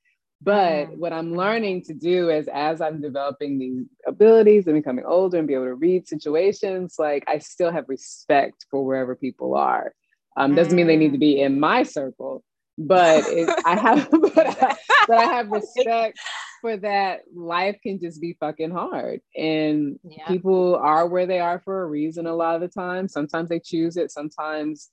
[0.42, 0.98] But mm.
[0.98, 5.48] what I'm learning to do is as I'm developing these abilities and becoming older and
[5.48, 9.94] be able to read situations, like I still have respect for wherever people are.
[10.36, 12.44] Um, doesn't mean they need to be in my circle,
[12.78, 16.20] but it, I have but I, but I have respect
[16.62, 20.28] for that life can just be fucking hard and yeah.
[20.28, 23.60] people are where they are for a reason a lot of the time sometimes they
[23.60, 24.90] choose it sometimes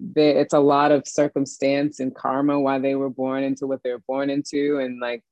[0.00, 3.98] they, it's a lot of circumstance and karma why they were born into what they're
[3.98, 4.78] born into.
[4.78, 5.22] And like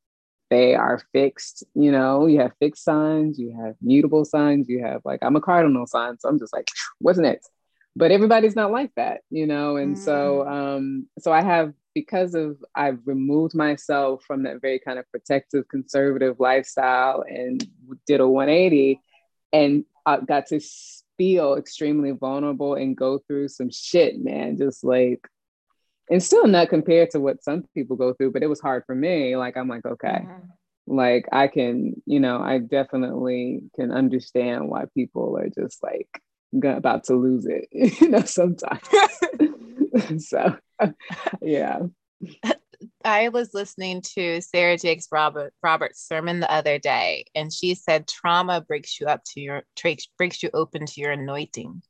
[0.51, 5.01] they are fixed you know you have fixed signs you have mutable signs you have
[5.03, 6.18] like i'm a cardinal sign.
[6.18, 7.51] So i'm just like what's next?
[7.96, 9.77] But everybody's not like that you know?
[9.77, 9.98] And mm.
[9.98, 15.11] so um so i have because of i've removed myself from that very kind of
[15.11, 17.66] protective conservative lifestyle and
[18.07, 19.01] did a 180
[19.53, 20.61] and I got to
[21.22, 24.58] feel extremely vulnerable and go through some shit, man.
[24.58, 25.20] Just like,
[26.11, 28.94] and still not compared to what some people go through, but it was hard for
[28.96, 29.37] me.
[29.37, 30.48] Like, I'm like, okay, mm-hmm.
[30.96, 36.08] like I can, you know, I definitely can understand why people are just like
[36.64, 37.68] about to lose it,
[38.00, 38.82] you know, sometimes.
[40.28, 40.56] so,
[41.40, 41.82] yeah.
[43.04, 48.08] I was listening to Sarah Jakes Robert Roberts' sermon the other day, and she said
[48.08, 49.62] trauma breaks you up to your
[50.16, 51.82] breaks you open to your anointing.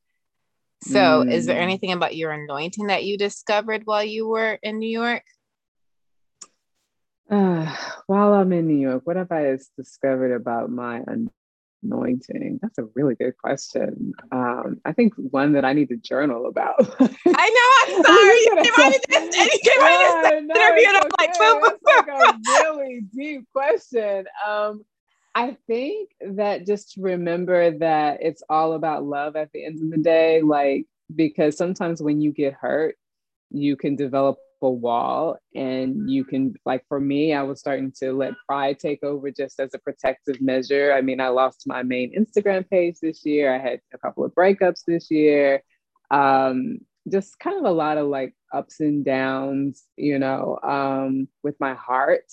[0.83, 1.33] So, mm.
[1.33, 1.63] is there mm.
[1.63, 5.23] anything about your anointing that you discovered while you were in New York?
[7.31, 7.75] Uh,
[8.09, 11.03] while I'm in New York, what have I discovered about my
[11.83, 12.59] anointing?
[12.63, 14.13] That's a really good question.
[14.31, 16.77] Um, I think one that I need to journal about.
[17.01, 17.97] I know.
[17.97, 18.39] I'm sorry.
[18.39, 21.11] you out of this, you came out of this no, interview, and I'm okay.
[21.19, 22.23] like, boom, boom, boom.
[22.23, 24.27] like a really deep question.
[24.47, 24.85] Um,
[25.35, 30.03] I think that just remember that it's all about love at the end of the
[30.03, 30.43] day.
[30.43, 32.97] Like, because sometimes when you get hurt,
[33.51, 38.13] you can develop a wall and you can like for me i was starting to
[38.13, 40.93] let pride take over just as a protective measure.
[40.93, 43.55] I mean i lost my main instagram page this year.
[43.55, 45.63] I had a couple of breakups this year.
[46.11, 51.59] Um, just kind of a lot of like ups and downs you know um, with
[51.59, 52.31] my heart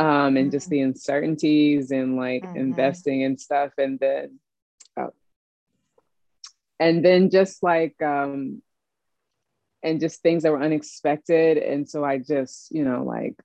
[0.00, 0.76] um, and just mm-hmm.
[0.76, 2.56] the uncertainties and like mm-hmm.
[2.56, 3.72] investing and stuff.
[3.76, 4.38] And then
[4.98, 5.12] oh,
[6.78, 8.62] and then just like um,
[9.82, 11.58] and just things that were unexpected.
[11.58, 13.36] And so I just, you know, like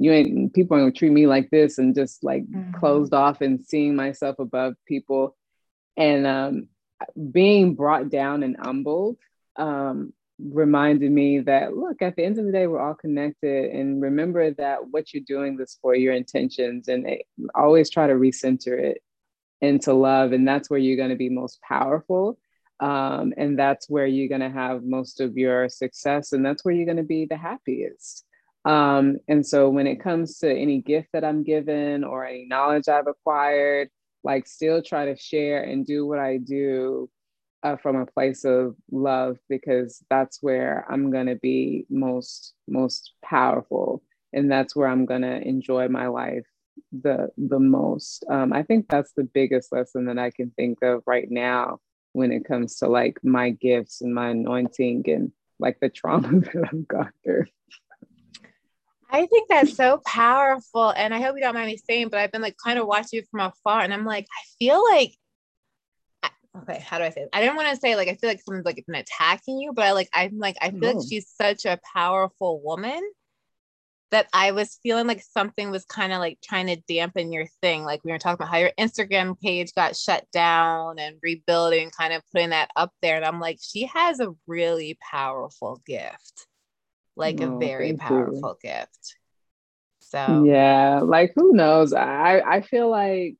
[0.00, 2.72] you ain't people aren't gonna treat me like this and just like mm-hmm.
[2.72, 5.36] closed off and seeing myself above people
[5.96, 6.68] and um
[7.30, 9.18] being brought down and humbled
[9.56, 10.12] um
[10.42, 14.50] reminded me that look at the end of the day we're all connected and remember
[14.52, 17.06] that what you're doing this for your intentions and
[17.54, 19.02] always try to recenter it
[19.60, 22.38] into love and that's where you're going to be most powerful
[22.80, 26.74] um, and that's where you're going to have most of your success and that's where
[26.74, 28.24] you're going to be the happiest
[28.64, 32.88] um, and so when it comes to any gift that i'm given or any knowledge
[32.88, 33.88] i've acquired
[34.22, 37.08] like still try to share and do what i do
[37.62, 43.12] uh, from a place of love because that's where I'm going to be most most
[43.22, 44.02] powerful
[44.32, 46.46] and that's where I'm going to enjoy my life
[46.92, 48.24] the the most.
[48.30, 51.80] Um, I think that's the biggest lesson that I can think of right now
[52.12, 56.68] when it comes to like my gifts and my anointing and like the trauma that
[56.72, 57.46] I've gone through.
[59.12, 60.90] I think that's so powerful.
[60.90, 63.18] And I hope you don't mind me saying, but I've been like kind of watching
[63.18, 65.14] you from afar and I'm like, I feel like
[66.62, 67.28] okay, how do I say it?
[67.32, 69.84] I didn't want to say like I feel like someone's like been attacking you, but
[69.84, 70.92] I like I'm like I feel no.
[70.92, 73.00] like she's such a powerful woman
[74.10, 77.84] that I was feeling like something was kind of like trying to dampen your thing.
[77.84, 82.12] Like we were talking about how your Instagram page got shut down and rebuilding, kind
[82.12, 83.16] of putting that up there.
[83.16, 86.46] And I'm like, she has a really powerful gift,
[87.16, 88.70] like no, a oh, very powerful you.
[88.70, 89.16] gift.
[90.00, 91.92] So yeah, like who knows?
[91.92, 93.36] I I feel like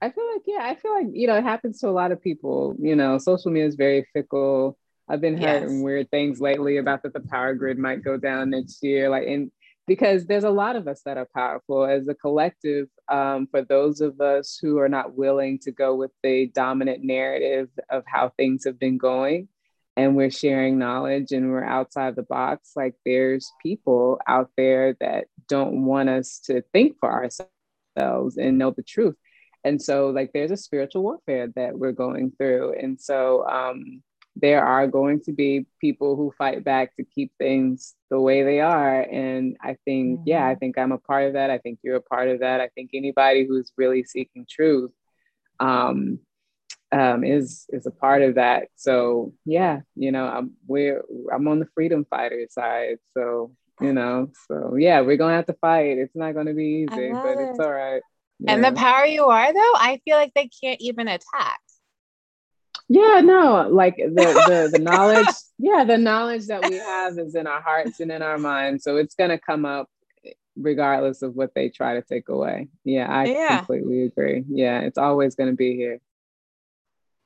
[0.00, 2.22] I feel like, yeah, I feel like, you know, it happens to a lot of
[2.22, 2.76] people.
[2.78, 4.78] You know, social media is very fickle.
[5.08, 5.82] I've been hearing yes.
[5.82, 9.08] weird things lately about that the power grid might go down next year.
[9.08, 9.50] Like, and
[9.86, 12.88] because there's a lot of us that are powerful as a collective.
[13.10, 17.70] Um, for those of us who are not willing to go with the dominant narrative
[17.88, 19.48] of how things have been going,
[19.96, 25.24] and we're sharing knowledge and we're outside the box, like there's people out there that
[25.48, 29.16] don't want us to think for ourselves and know the truth
[29.64, 34.02] and so like there's a spiritual warfare that we're going through and so um,
[34.40, 38.60] there are going to be people who fight back to keep things the way they
[38.60, 40.28] are and i think mm-hmm.
[40.28, 40.58] yeah i mm-hmm.
[40.58, 42.90] think i'm a part of that i think you're a part of that i think
[42.94, 44.92] anybody who's really seeking truth
[45.60, 46.20] um,
[46.92, 51.58] um, is is a part of that so yeah you know i'm we're i'm on
[51.58, 56.16] the freedom fighter side so you know so yeah we're gonna have to fight it's
[56.16, 57.50] not gonna be easy but it.
[57.50, 58.02] it's all right
[58.40, 58.52] yeah.
[58.52, 61.58] And the power you are, though, I feel like they can't even attack.
[62.88, 65.26] Yeah, no, like the the, the knowledge,
[65.58, 68.82] yeah, the knowledge that we have is in our hearts and in our minds.
[68.82, 69.90] So it's gonna come up
[70.56, 72.68] regardless of what they try to take away.
[72.84, 73.58] Yeah, I yeah.
[73.58, 74.44] completely agree.
[74.48, 76.00] Yeah, it's always gonna be here.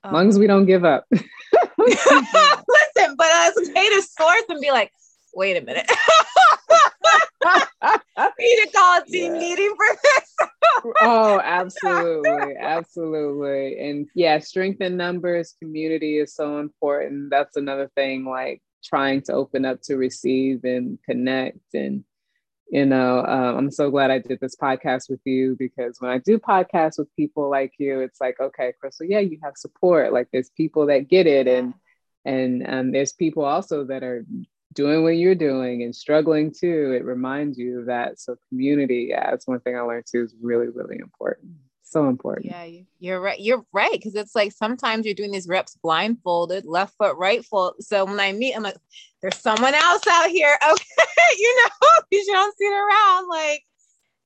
[0.03, 1.07] Um, as long as we don't give up.
[1.79, 4.91] Listen, but I was paid a source and be like,
[5.35, 5.91] wait a minute.
[8.39, 9.41] need to call a team yeah.
[9.41, 10.37] meeting for this.
[11.03, 12.57] oh, absolutely.
[12.59, 13.79] Absolutely.
[13.79, 17.31] And yeah, strength in numbers, community is so important.
[17.31, 21.75] That's another thing, like trying to open up to receive and connect.
[21.75, 22.05] And,
[22.71, 26.19] you know, um, I'm so glad I did this podcast with you because when I
[26.19, 30.13] do podcasts with people like you, it's like, okay, Crystal, yeah, you have support.
[30.13, 31.47] Like there's people that get it.
[31.47, 31.75] And,
[32.25, 34.25] and um, there's people also that are
[34.73, 38.19] doing what you're doing and struggling too, it reminds you of that.
[38.21, 41.53] So community, yeah, that's one thing I learned too is really, really important.
[41.83, 42.47] So important.
[42.47, 43.39] Yeah, you're right.
[43.39, 44.03] You're right.
[44.03, 47.83] Cause it's like sometimes you're doing these reps blindfolded, left foot, right foot.
[47.83, 48.79] So when I meet, I'm like,
[49.21, 50.57] there's someone else out here.
[50.73, 51.39] Okay.
[51.39, 53.29] you know, because you don't see it around.
[53.29, 53.65] Like,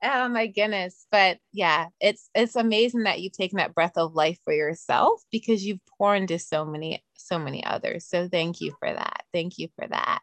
[0.03, 1.07] oh my goodness.
[1.11, 5.65] But yeah, it's it's amazing that you've taken that breath of life for yourself because
[5.65, 8.07] you've poured into so many, so many others.
[8.07, 9.25] So thank you for that.
[9.33, 10.21] Thank you for that.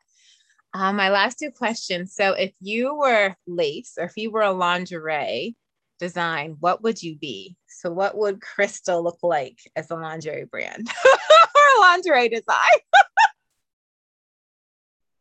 [0.73, 2.15] Um, my last two questions.
[2.15, 5.55] So, if you were lace or if you were a lingerie
[5.99, 7.55] design, what would you be?
[7.67, 12.79] So, what would Crystal look like as a lingerie brand or a lingerie design?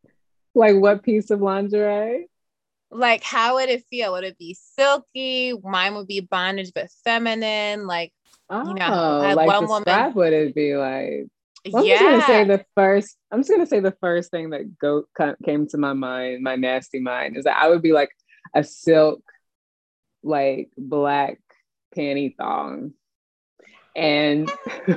[0.54, 2.28] like, what piece of lingerie?
[2.90, 4.12] Like, how would it feel?
[4.12, 5.54] Would it be silky?
[5.62, 7.86] Mine would be bondage, but feminine.
[7.86, 8.12] Like,
[8.48, 10.14] oh, you know, oh, like one woman.
[10.14, 11.26] Would it be like?
[11.70, 11.94] Well, I'm yeah.
[11.94, 13.16] just gonna say the first.
[13.30, 15.04] I'm just gonna say the first thing that go
[15.44, 18.10] came to my mind, my nasty mind, is that I would be like
[18.54, 19.22] a silk,
[20.22, 21.38] like black
[21.96, 22.94] panty thong,
[23.94, 24.50] and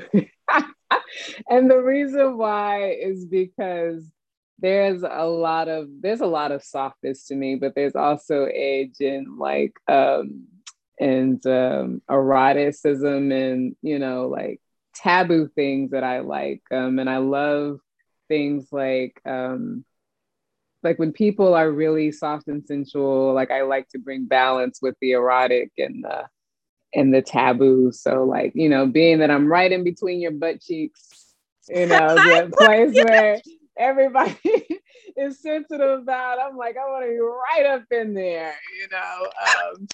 [1.49, 4.09] and the reason why is because
[4.59, 9.01] there's a lot of there's a lot of softness to me, but there's also edge
[9.01, 10.45] and like um
[10.99, 14.61] and um eroticism and you know like
[14.95, 16.61] taboo things that I like.
[16.71, 17.79] Um, and I love
[18.27, 19.85] things like um,
[20.83, 24.95] like when people are really soft and sensual, like I like to bring balance with
[25.01, 26.25] the erotic and the
[26.93, 27.91] and the taboo.
[27.91, 31.33] So like, you know, being that I'm right in between your butt cheeks,
[31.67, 33.41] you know, the place where
[33.77, 34.81] everybody
[35.17, 36.39] is sensitive about.
[36.39, 39.87] I'm like, I want to be right up in there, you know, um,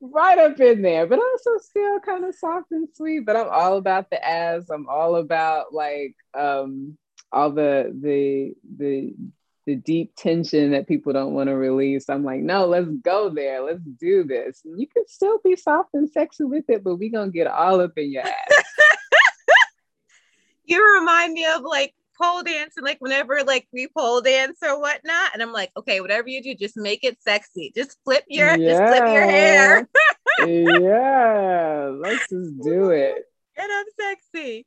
[0.00, 3.20] right up in there, but also still kind of soft and sweet.
[3.20, 4.68] But I'm all about the ass.
[4.70, 6.96] I'm all about like um,
[7.32, 9.14] all the the the
[9.66, 12.08] the deep tension that people don't want to release.
[12.08, 13.62] I'm like, no, let's go there.
[13.62, 14.62] Let's do this.
[14.64, 17.80] And you can still be soft and sexy with it, but we gonna get all
[17.80, 18.34] up in your ass.
[20.64, 25.30] you remind me of like pole dancing, like whenever like we pole dance or whatnot.
[25.32, 27.72] And I'm like, okay, whatever you do, just make it sexy.
[27.74, 28.70] Just flip your yeah.
[28.70, 29.88] just flip your hair.
[30.46, 33.24] yeah, let's just do it.
[33.56, 34.66] And I'm sexy.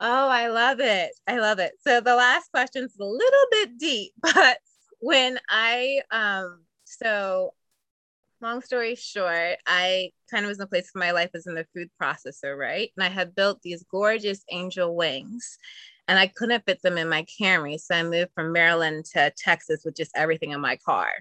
[0.00, 1.12] Oh, I love it.
[1.26, 1.72] I love it.
[1.86, 4.58] So the last question's a little bit deep, but
[5.00, 7.54] when I um so
[8.40, 11.54] long story short, I kind of was in a place in my life as in
[11.54, 12.90] the food processor, right?
[12.96, 15.58] And I had built these gorgeous angel wings
[16.10, 17.78] and I couldn't fit them in my Camry.
[17.78, 21.12] So I moved from Maryland to Texas with just everything in my car.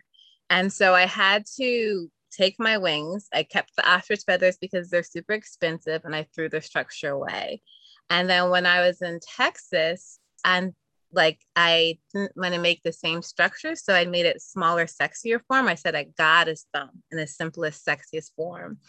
[0.49, 3.27] And so I had to take my wings.
[3.31, 7.61] I kept the ostrich feathers because they're super expensive and I threw the structure away.
[8.09, 10.73] And then when I was in Texas, and
[11.11, 15.39] like I didn't want to make the same structure, so I made it smaller, sexier
[15.47, 15.67] form.
[15.67, 18.79] I said I got his thumb in the simplest, sexiest form.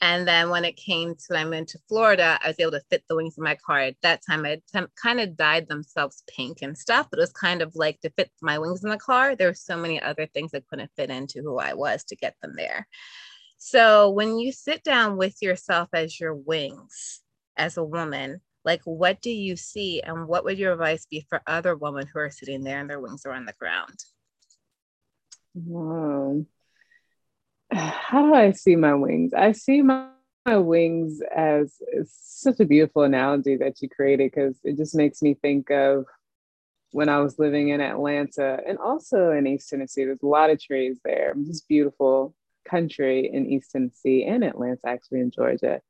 [0.00, 3.04] And then when it came to I moved to Florida, I was able to fit
[3.08, 3.80] the wings in my car.
[3.80, 4.60] At that time, I
[5.00, 8.30] kind of dyed themselves pink and stuff, but it was kind of like to fit
[8.42, 9.34] my wings in the car.
[9.34, 12.34] There were so many other things I couldn't fit into who I was to get
[12.42, 12.86] them there.
[13.56, 17.22] So when you sit down with yourself as your wings,
[17.56, 21.42] as a woman, like what do you see and what would your advice be for
[21.46, 23.96] other women who are sitting there and their wings are on the ground
[25.54, 26.03] wow
[28.14, 30.06] how do i see my wings i see my,
[30.46, 31.74] my wings as
[32.06, 36.04] such a beautiful analogy that you created because it just makes me think of
[36.92, 40.04] when I was living in Atlanta and also in East Tennessee.
[40.04, 41.34] There's a lot of trees there.
[41.44, 45.80] Just beautiful country in East Tennessee and Atlanta, actually in Georgia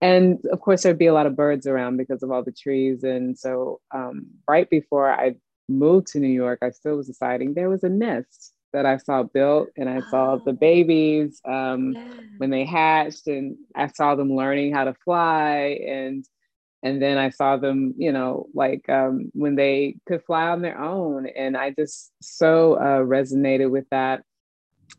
[0.00, 3.02] and of course there'd be a lot of birds around because of all the trees
[3.04, 5.34] and so um, right before i
[5.68, 9.22] moved to new york i still was deciding there was a nest that i saw
[9.22, 11.94] built and i saw the babies um,
[12.38, 16.24] when they hatched and i saw them learning how to fly and
[16.82, 20.80] and then i saw them you know like um, when they could fly on their
[20.80, 24.22] own and i just so uh, resonated with that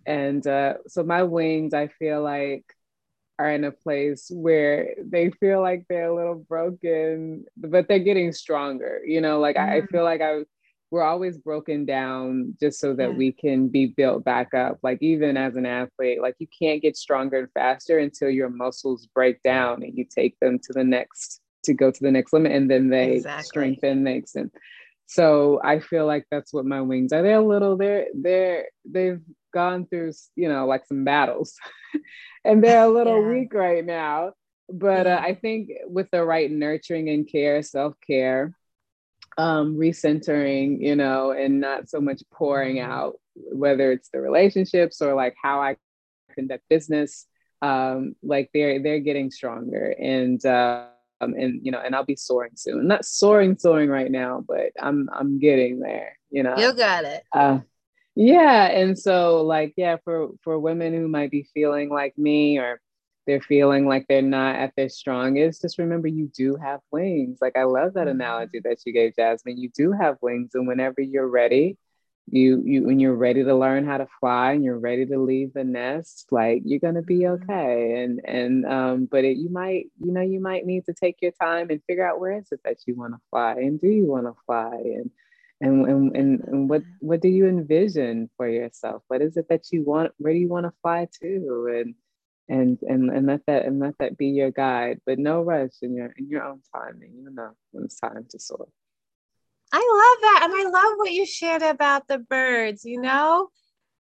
[0.05, 2.65] and uh, so my wings i feel like
[3.41, 8.31] are in a place where they feel like they're a little broken, but they're getting
[8.31, 9.01] stronger.
[9.03, 9.83] You know, like mm-hmm.
[9.83, 10.41] I feel like I
[10.91, 13.15] we're always broken down just so that yeah.
[13.15, 14.77] we can be built back up.
[14.83, 19.07] Like even as an athlete, like you can't get stronger and faster until your muscles
[19.15, 22.51] break down and you take them to the next to go to the next limit
[22.51, 23.43] and then they exactly.
[23.43, 24.51] strengthen, they extend.
[25.05, 27.21] So I feel like that's what my wings are.
[27.21, 29.21] They're a little, they're they're they've
[29.53, 31.55] gone through, you know, like some battles.
[32.45, 33.29] and they're a little yeah.
[33.29, 34.33] weak right now.
[34.69, 38.55] But uh, I think with the right nurturing and care, self care,
[39.41, 45.15] um, recentering, you know, and not so much pouring out, whether it's the relationships or
[45.15, 45.77] like how I
[46.35, 47.25] conduct business,
[47.63, 50.43] um, like they're they're getting stronger and.
[50.45, 50.85] Uh,
[51.23, 52.87] um, and you know, and I'll be soaring soon.
[52.87, 56.17] Not soaring, soaring right now, but I'm I'm getting there.
[56.31, 57.23] You know, you got it.
[57.31, 57.59] Uh,
[58.15, 62.81] yeah and so like yeah for for women who might be feeling like me or
[63.31, 67.37] they're feeling like they're not at their strongest just remember you do have wings.
[67.41, 68.19] Like i love that mm-hmm.
[68.19, 69.57] analogy that you gave jasmine.
[69.57, 71.77] You do have wings and whenever you're ready
[72.27, 75.53] you you when you're ready to learn how to fly and you're ready to leave
[75.53, 77.43] the nest like you're to be mm-hmm.
[77.43, 78.03] okay.
[78.03, 81.31] And and um but it, you might you know you might need to take your
[81.31, 84.05] time and figure out where is it that you want to fly and do you
[84.05, 84.75] want to fly?
[84.75, 85.09] And
[85.61, 89.03] and, and, and, and what what do you envision for yourself?
[89.07, 91.77] What is it that you want where do you want to fly to?
[91.79, 91.95] And
[92.49, 95.95] and and and let that and let that be your guide but no rush in
[95.95, 98.67] your in your own time and you know when it's time to soar.
[99.73, 103.49] I love that and i love what you shared about the birds you know?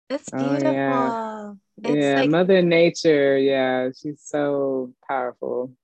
[0.08, 5.74] It's beautiful oh, yeah, it's yeah like, mother nature yeah she's so powerful.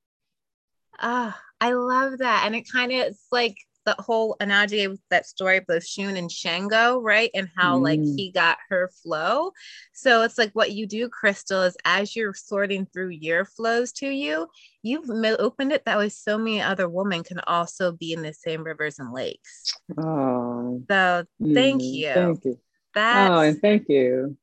[0.99, 3.57] Ah i love that and it kind of it's like
[3.87, 7.31] the whole analogy of that story of both Oshun and Shango, right?
[7.35, 7.83] And how mm.
[7.83, 9.53] like he got her flow.
[9.95, 14.09] So it's like what you do, Crystal, is as you're sorting through your flows to
[14.09, 14.49] you,
[14.83, 18.65] you've opened it that way so many other women can also be in the same
[18.65, 19.73] rivers and lakes.
[19.97, 20.83] Oh.
[20.91, 22.13] So thank mm, you.
[22.13, 22.59] Thank you.
[22.95, 24.37] That's, oh, and thank you.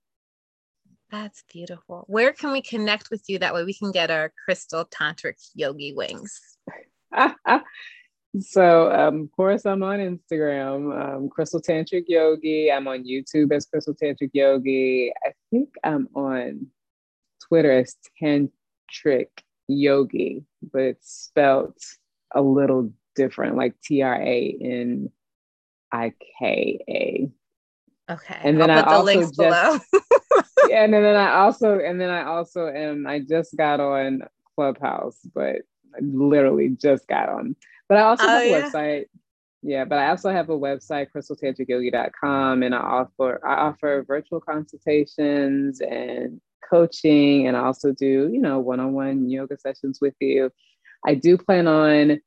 [1.11, 2.05] That's beautiful.
[2.07, 3.39] Where can we connect with you?
[3.39, 6.57] That way we can get our crystal tantric yogi wings.
[8.39, 12.71] So, um, of course, I'm on Instagram, um, Crystal Tantric Yogi.
[12.71, 15.13] I'm on YouTube as Crystal Tantric Yogi.
[15.23, 16.67] I think I'm on
[17.47, 19.27] Twitter as Tantric
[19.67, 21.77] Yogi, but it's spelled
[22.33, 25.11] a little different, like T R A N
[25.91, 27.31] I K A.
[28.11, 28.39] Okay.
[28.43, 29.85] And then I'll I also just,
[30.67, 34.23] yeah, and then I also and then I also am I just got on
[34.55, 35.57] Clubhouse, but
[35.95, 37.55] I literally just got on.
[37.93, 38.69] But I also oh, have a yeah.
[38.71, 39.05] website.
[39.61, 45.79] Yeah, but I also have a website, crystaltantricyogi.com, and I offer I offer virtual consultations
[45.79, 50.49] and coaching, and I also do, you know, one-on-one yoga sessions with you.
[51.05, 52.19] I do plan on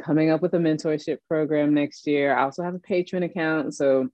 [0.00, 2.32] coming up with a mentorship program next year.
[2.32, 3.74] I also have a Patreon account.
[3.74, 4.10] So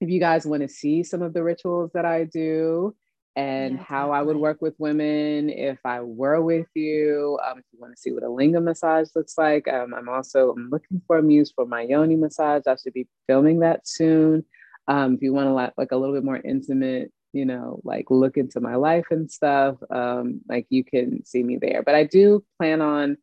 [0.00, 2.94] if you guys want to see some of the rituals that I do
[3.34, 7.64] and yeah, how I would work with women if I were with you, um, if
[7.72, 11.00] you want to see what a lingam massage looks like, um, I'm also I'm looking
[11.06, 12.62] for a muse for my yoni massage.
[12.66, 14.44] I should be filming that soon.
[14.88, 18.10] Um, if you want to like, like a little bit more intimate, you know, like
[18.10, 21.82] look into my life and stuff, um, like you can see me there.
[21.82, 23.16] But I do plan on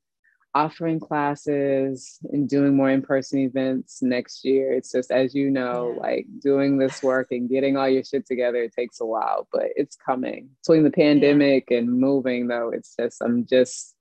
[0.56, 4.74] offering classes and doing more in-person events next year.
[4.74, 6.02] It's just as you know, yeah.
[6.02, 9.68] like doing this work and getting all your shit together, it takes a while, but
[9.76, 10.50] it's coming.
[10.64, 11.80] Between the pandemic yeah.
[11.80, 13.96] and moving though, it's just I'm just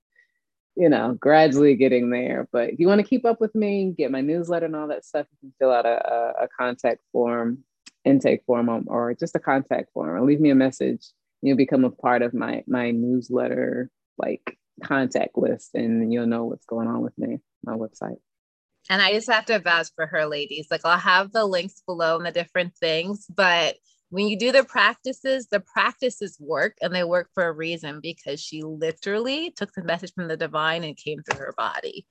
[0.78, 2.49] you know, gradually getting there.
[2.53, 5.05] But if you want to keep up with me, get my newsletter and all that
[5.05, 7.64] stuff, you can fill out a, a, a contact form,
[8.05, 11.05] intake form, um, or just a contact form, or leave me a message.
[11.42, 16.66] You'll become a part of my my newsletter, like contact list and you'll know what's
[16.66, 18.18] going on with me, my website.
[18.91, 20.68] And I just have to vouch for her, ladies.
[20.70, 23.76] Like I'll have the links below and the different things, but
[24.11, 28.41] when you do the practices, the practices work and they work for a reason because
[28.41, 32.07] she literally took the message from the divine and came through her body.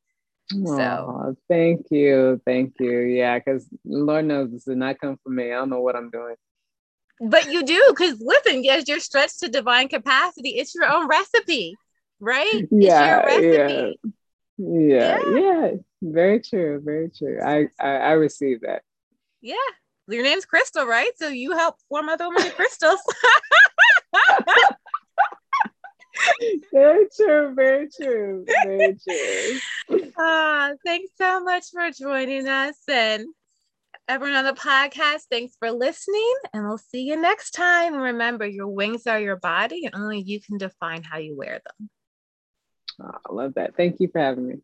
[0.49, 2.39] So thank you.
[2.45, 2.99] Thank you.
[2.99, 5.51] Yeah, because Lord knows this did not come from me.
[5.51, 6.35] I don't know what I'm doing.
[7.19, 10.51] But you do, because listen, yes, you're stretched to divine capacity.
[10.51, 11.75] It's your own recipe
[12.19, 12.67] right?
[12.71, 13.91] Yeah, yeah,
[14.57, 15.71] yeah, yeah.
[16.01, 16.81] Very true.
[16.83, 17.39] Very true.
[17.43, 18.83] I, I I received that.
[19.41, 19.55] Yeah,
[20.07, 21.11] your name's Crystal, right?
[21.17, 22.99] So you help form other many crystals.
[26.73, 27.53] very true.
[27.55, 28.45] Very true.
[28.47, 29.59] Very true.
[30.17, 33.25] Uh, thanks so much for joining us and
[34.07, 35.23] everyone on the podcast.
[35.29, 37.95] Thanks for listening, and we'll see you next time.
[37.95, 41.89] Remember, your wings are your body, and only you can define how you wear them.
[43.01, 43.75] I love that.
[43.77, 44.55] Thank you for having me.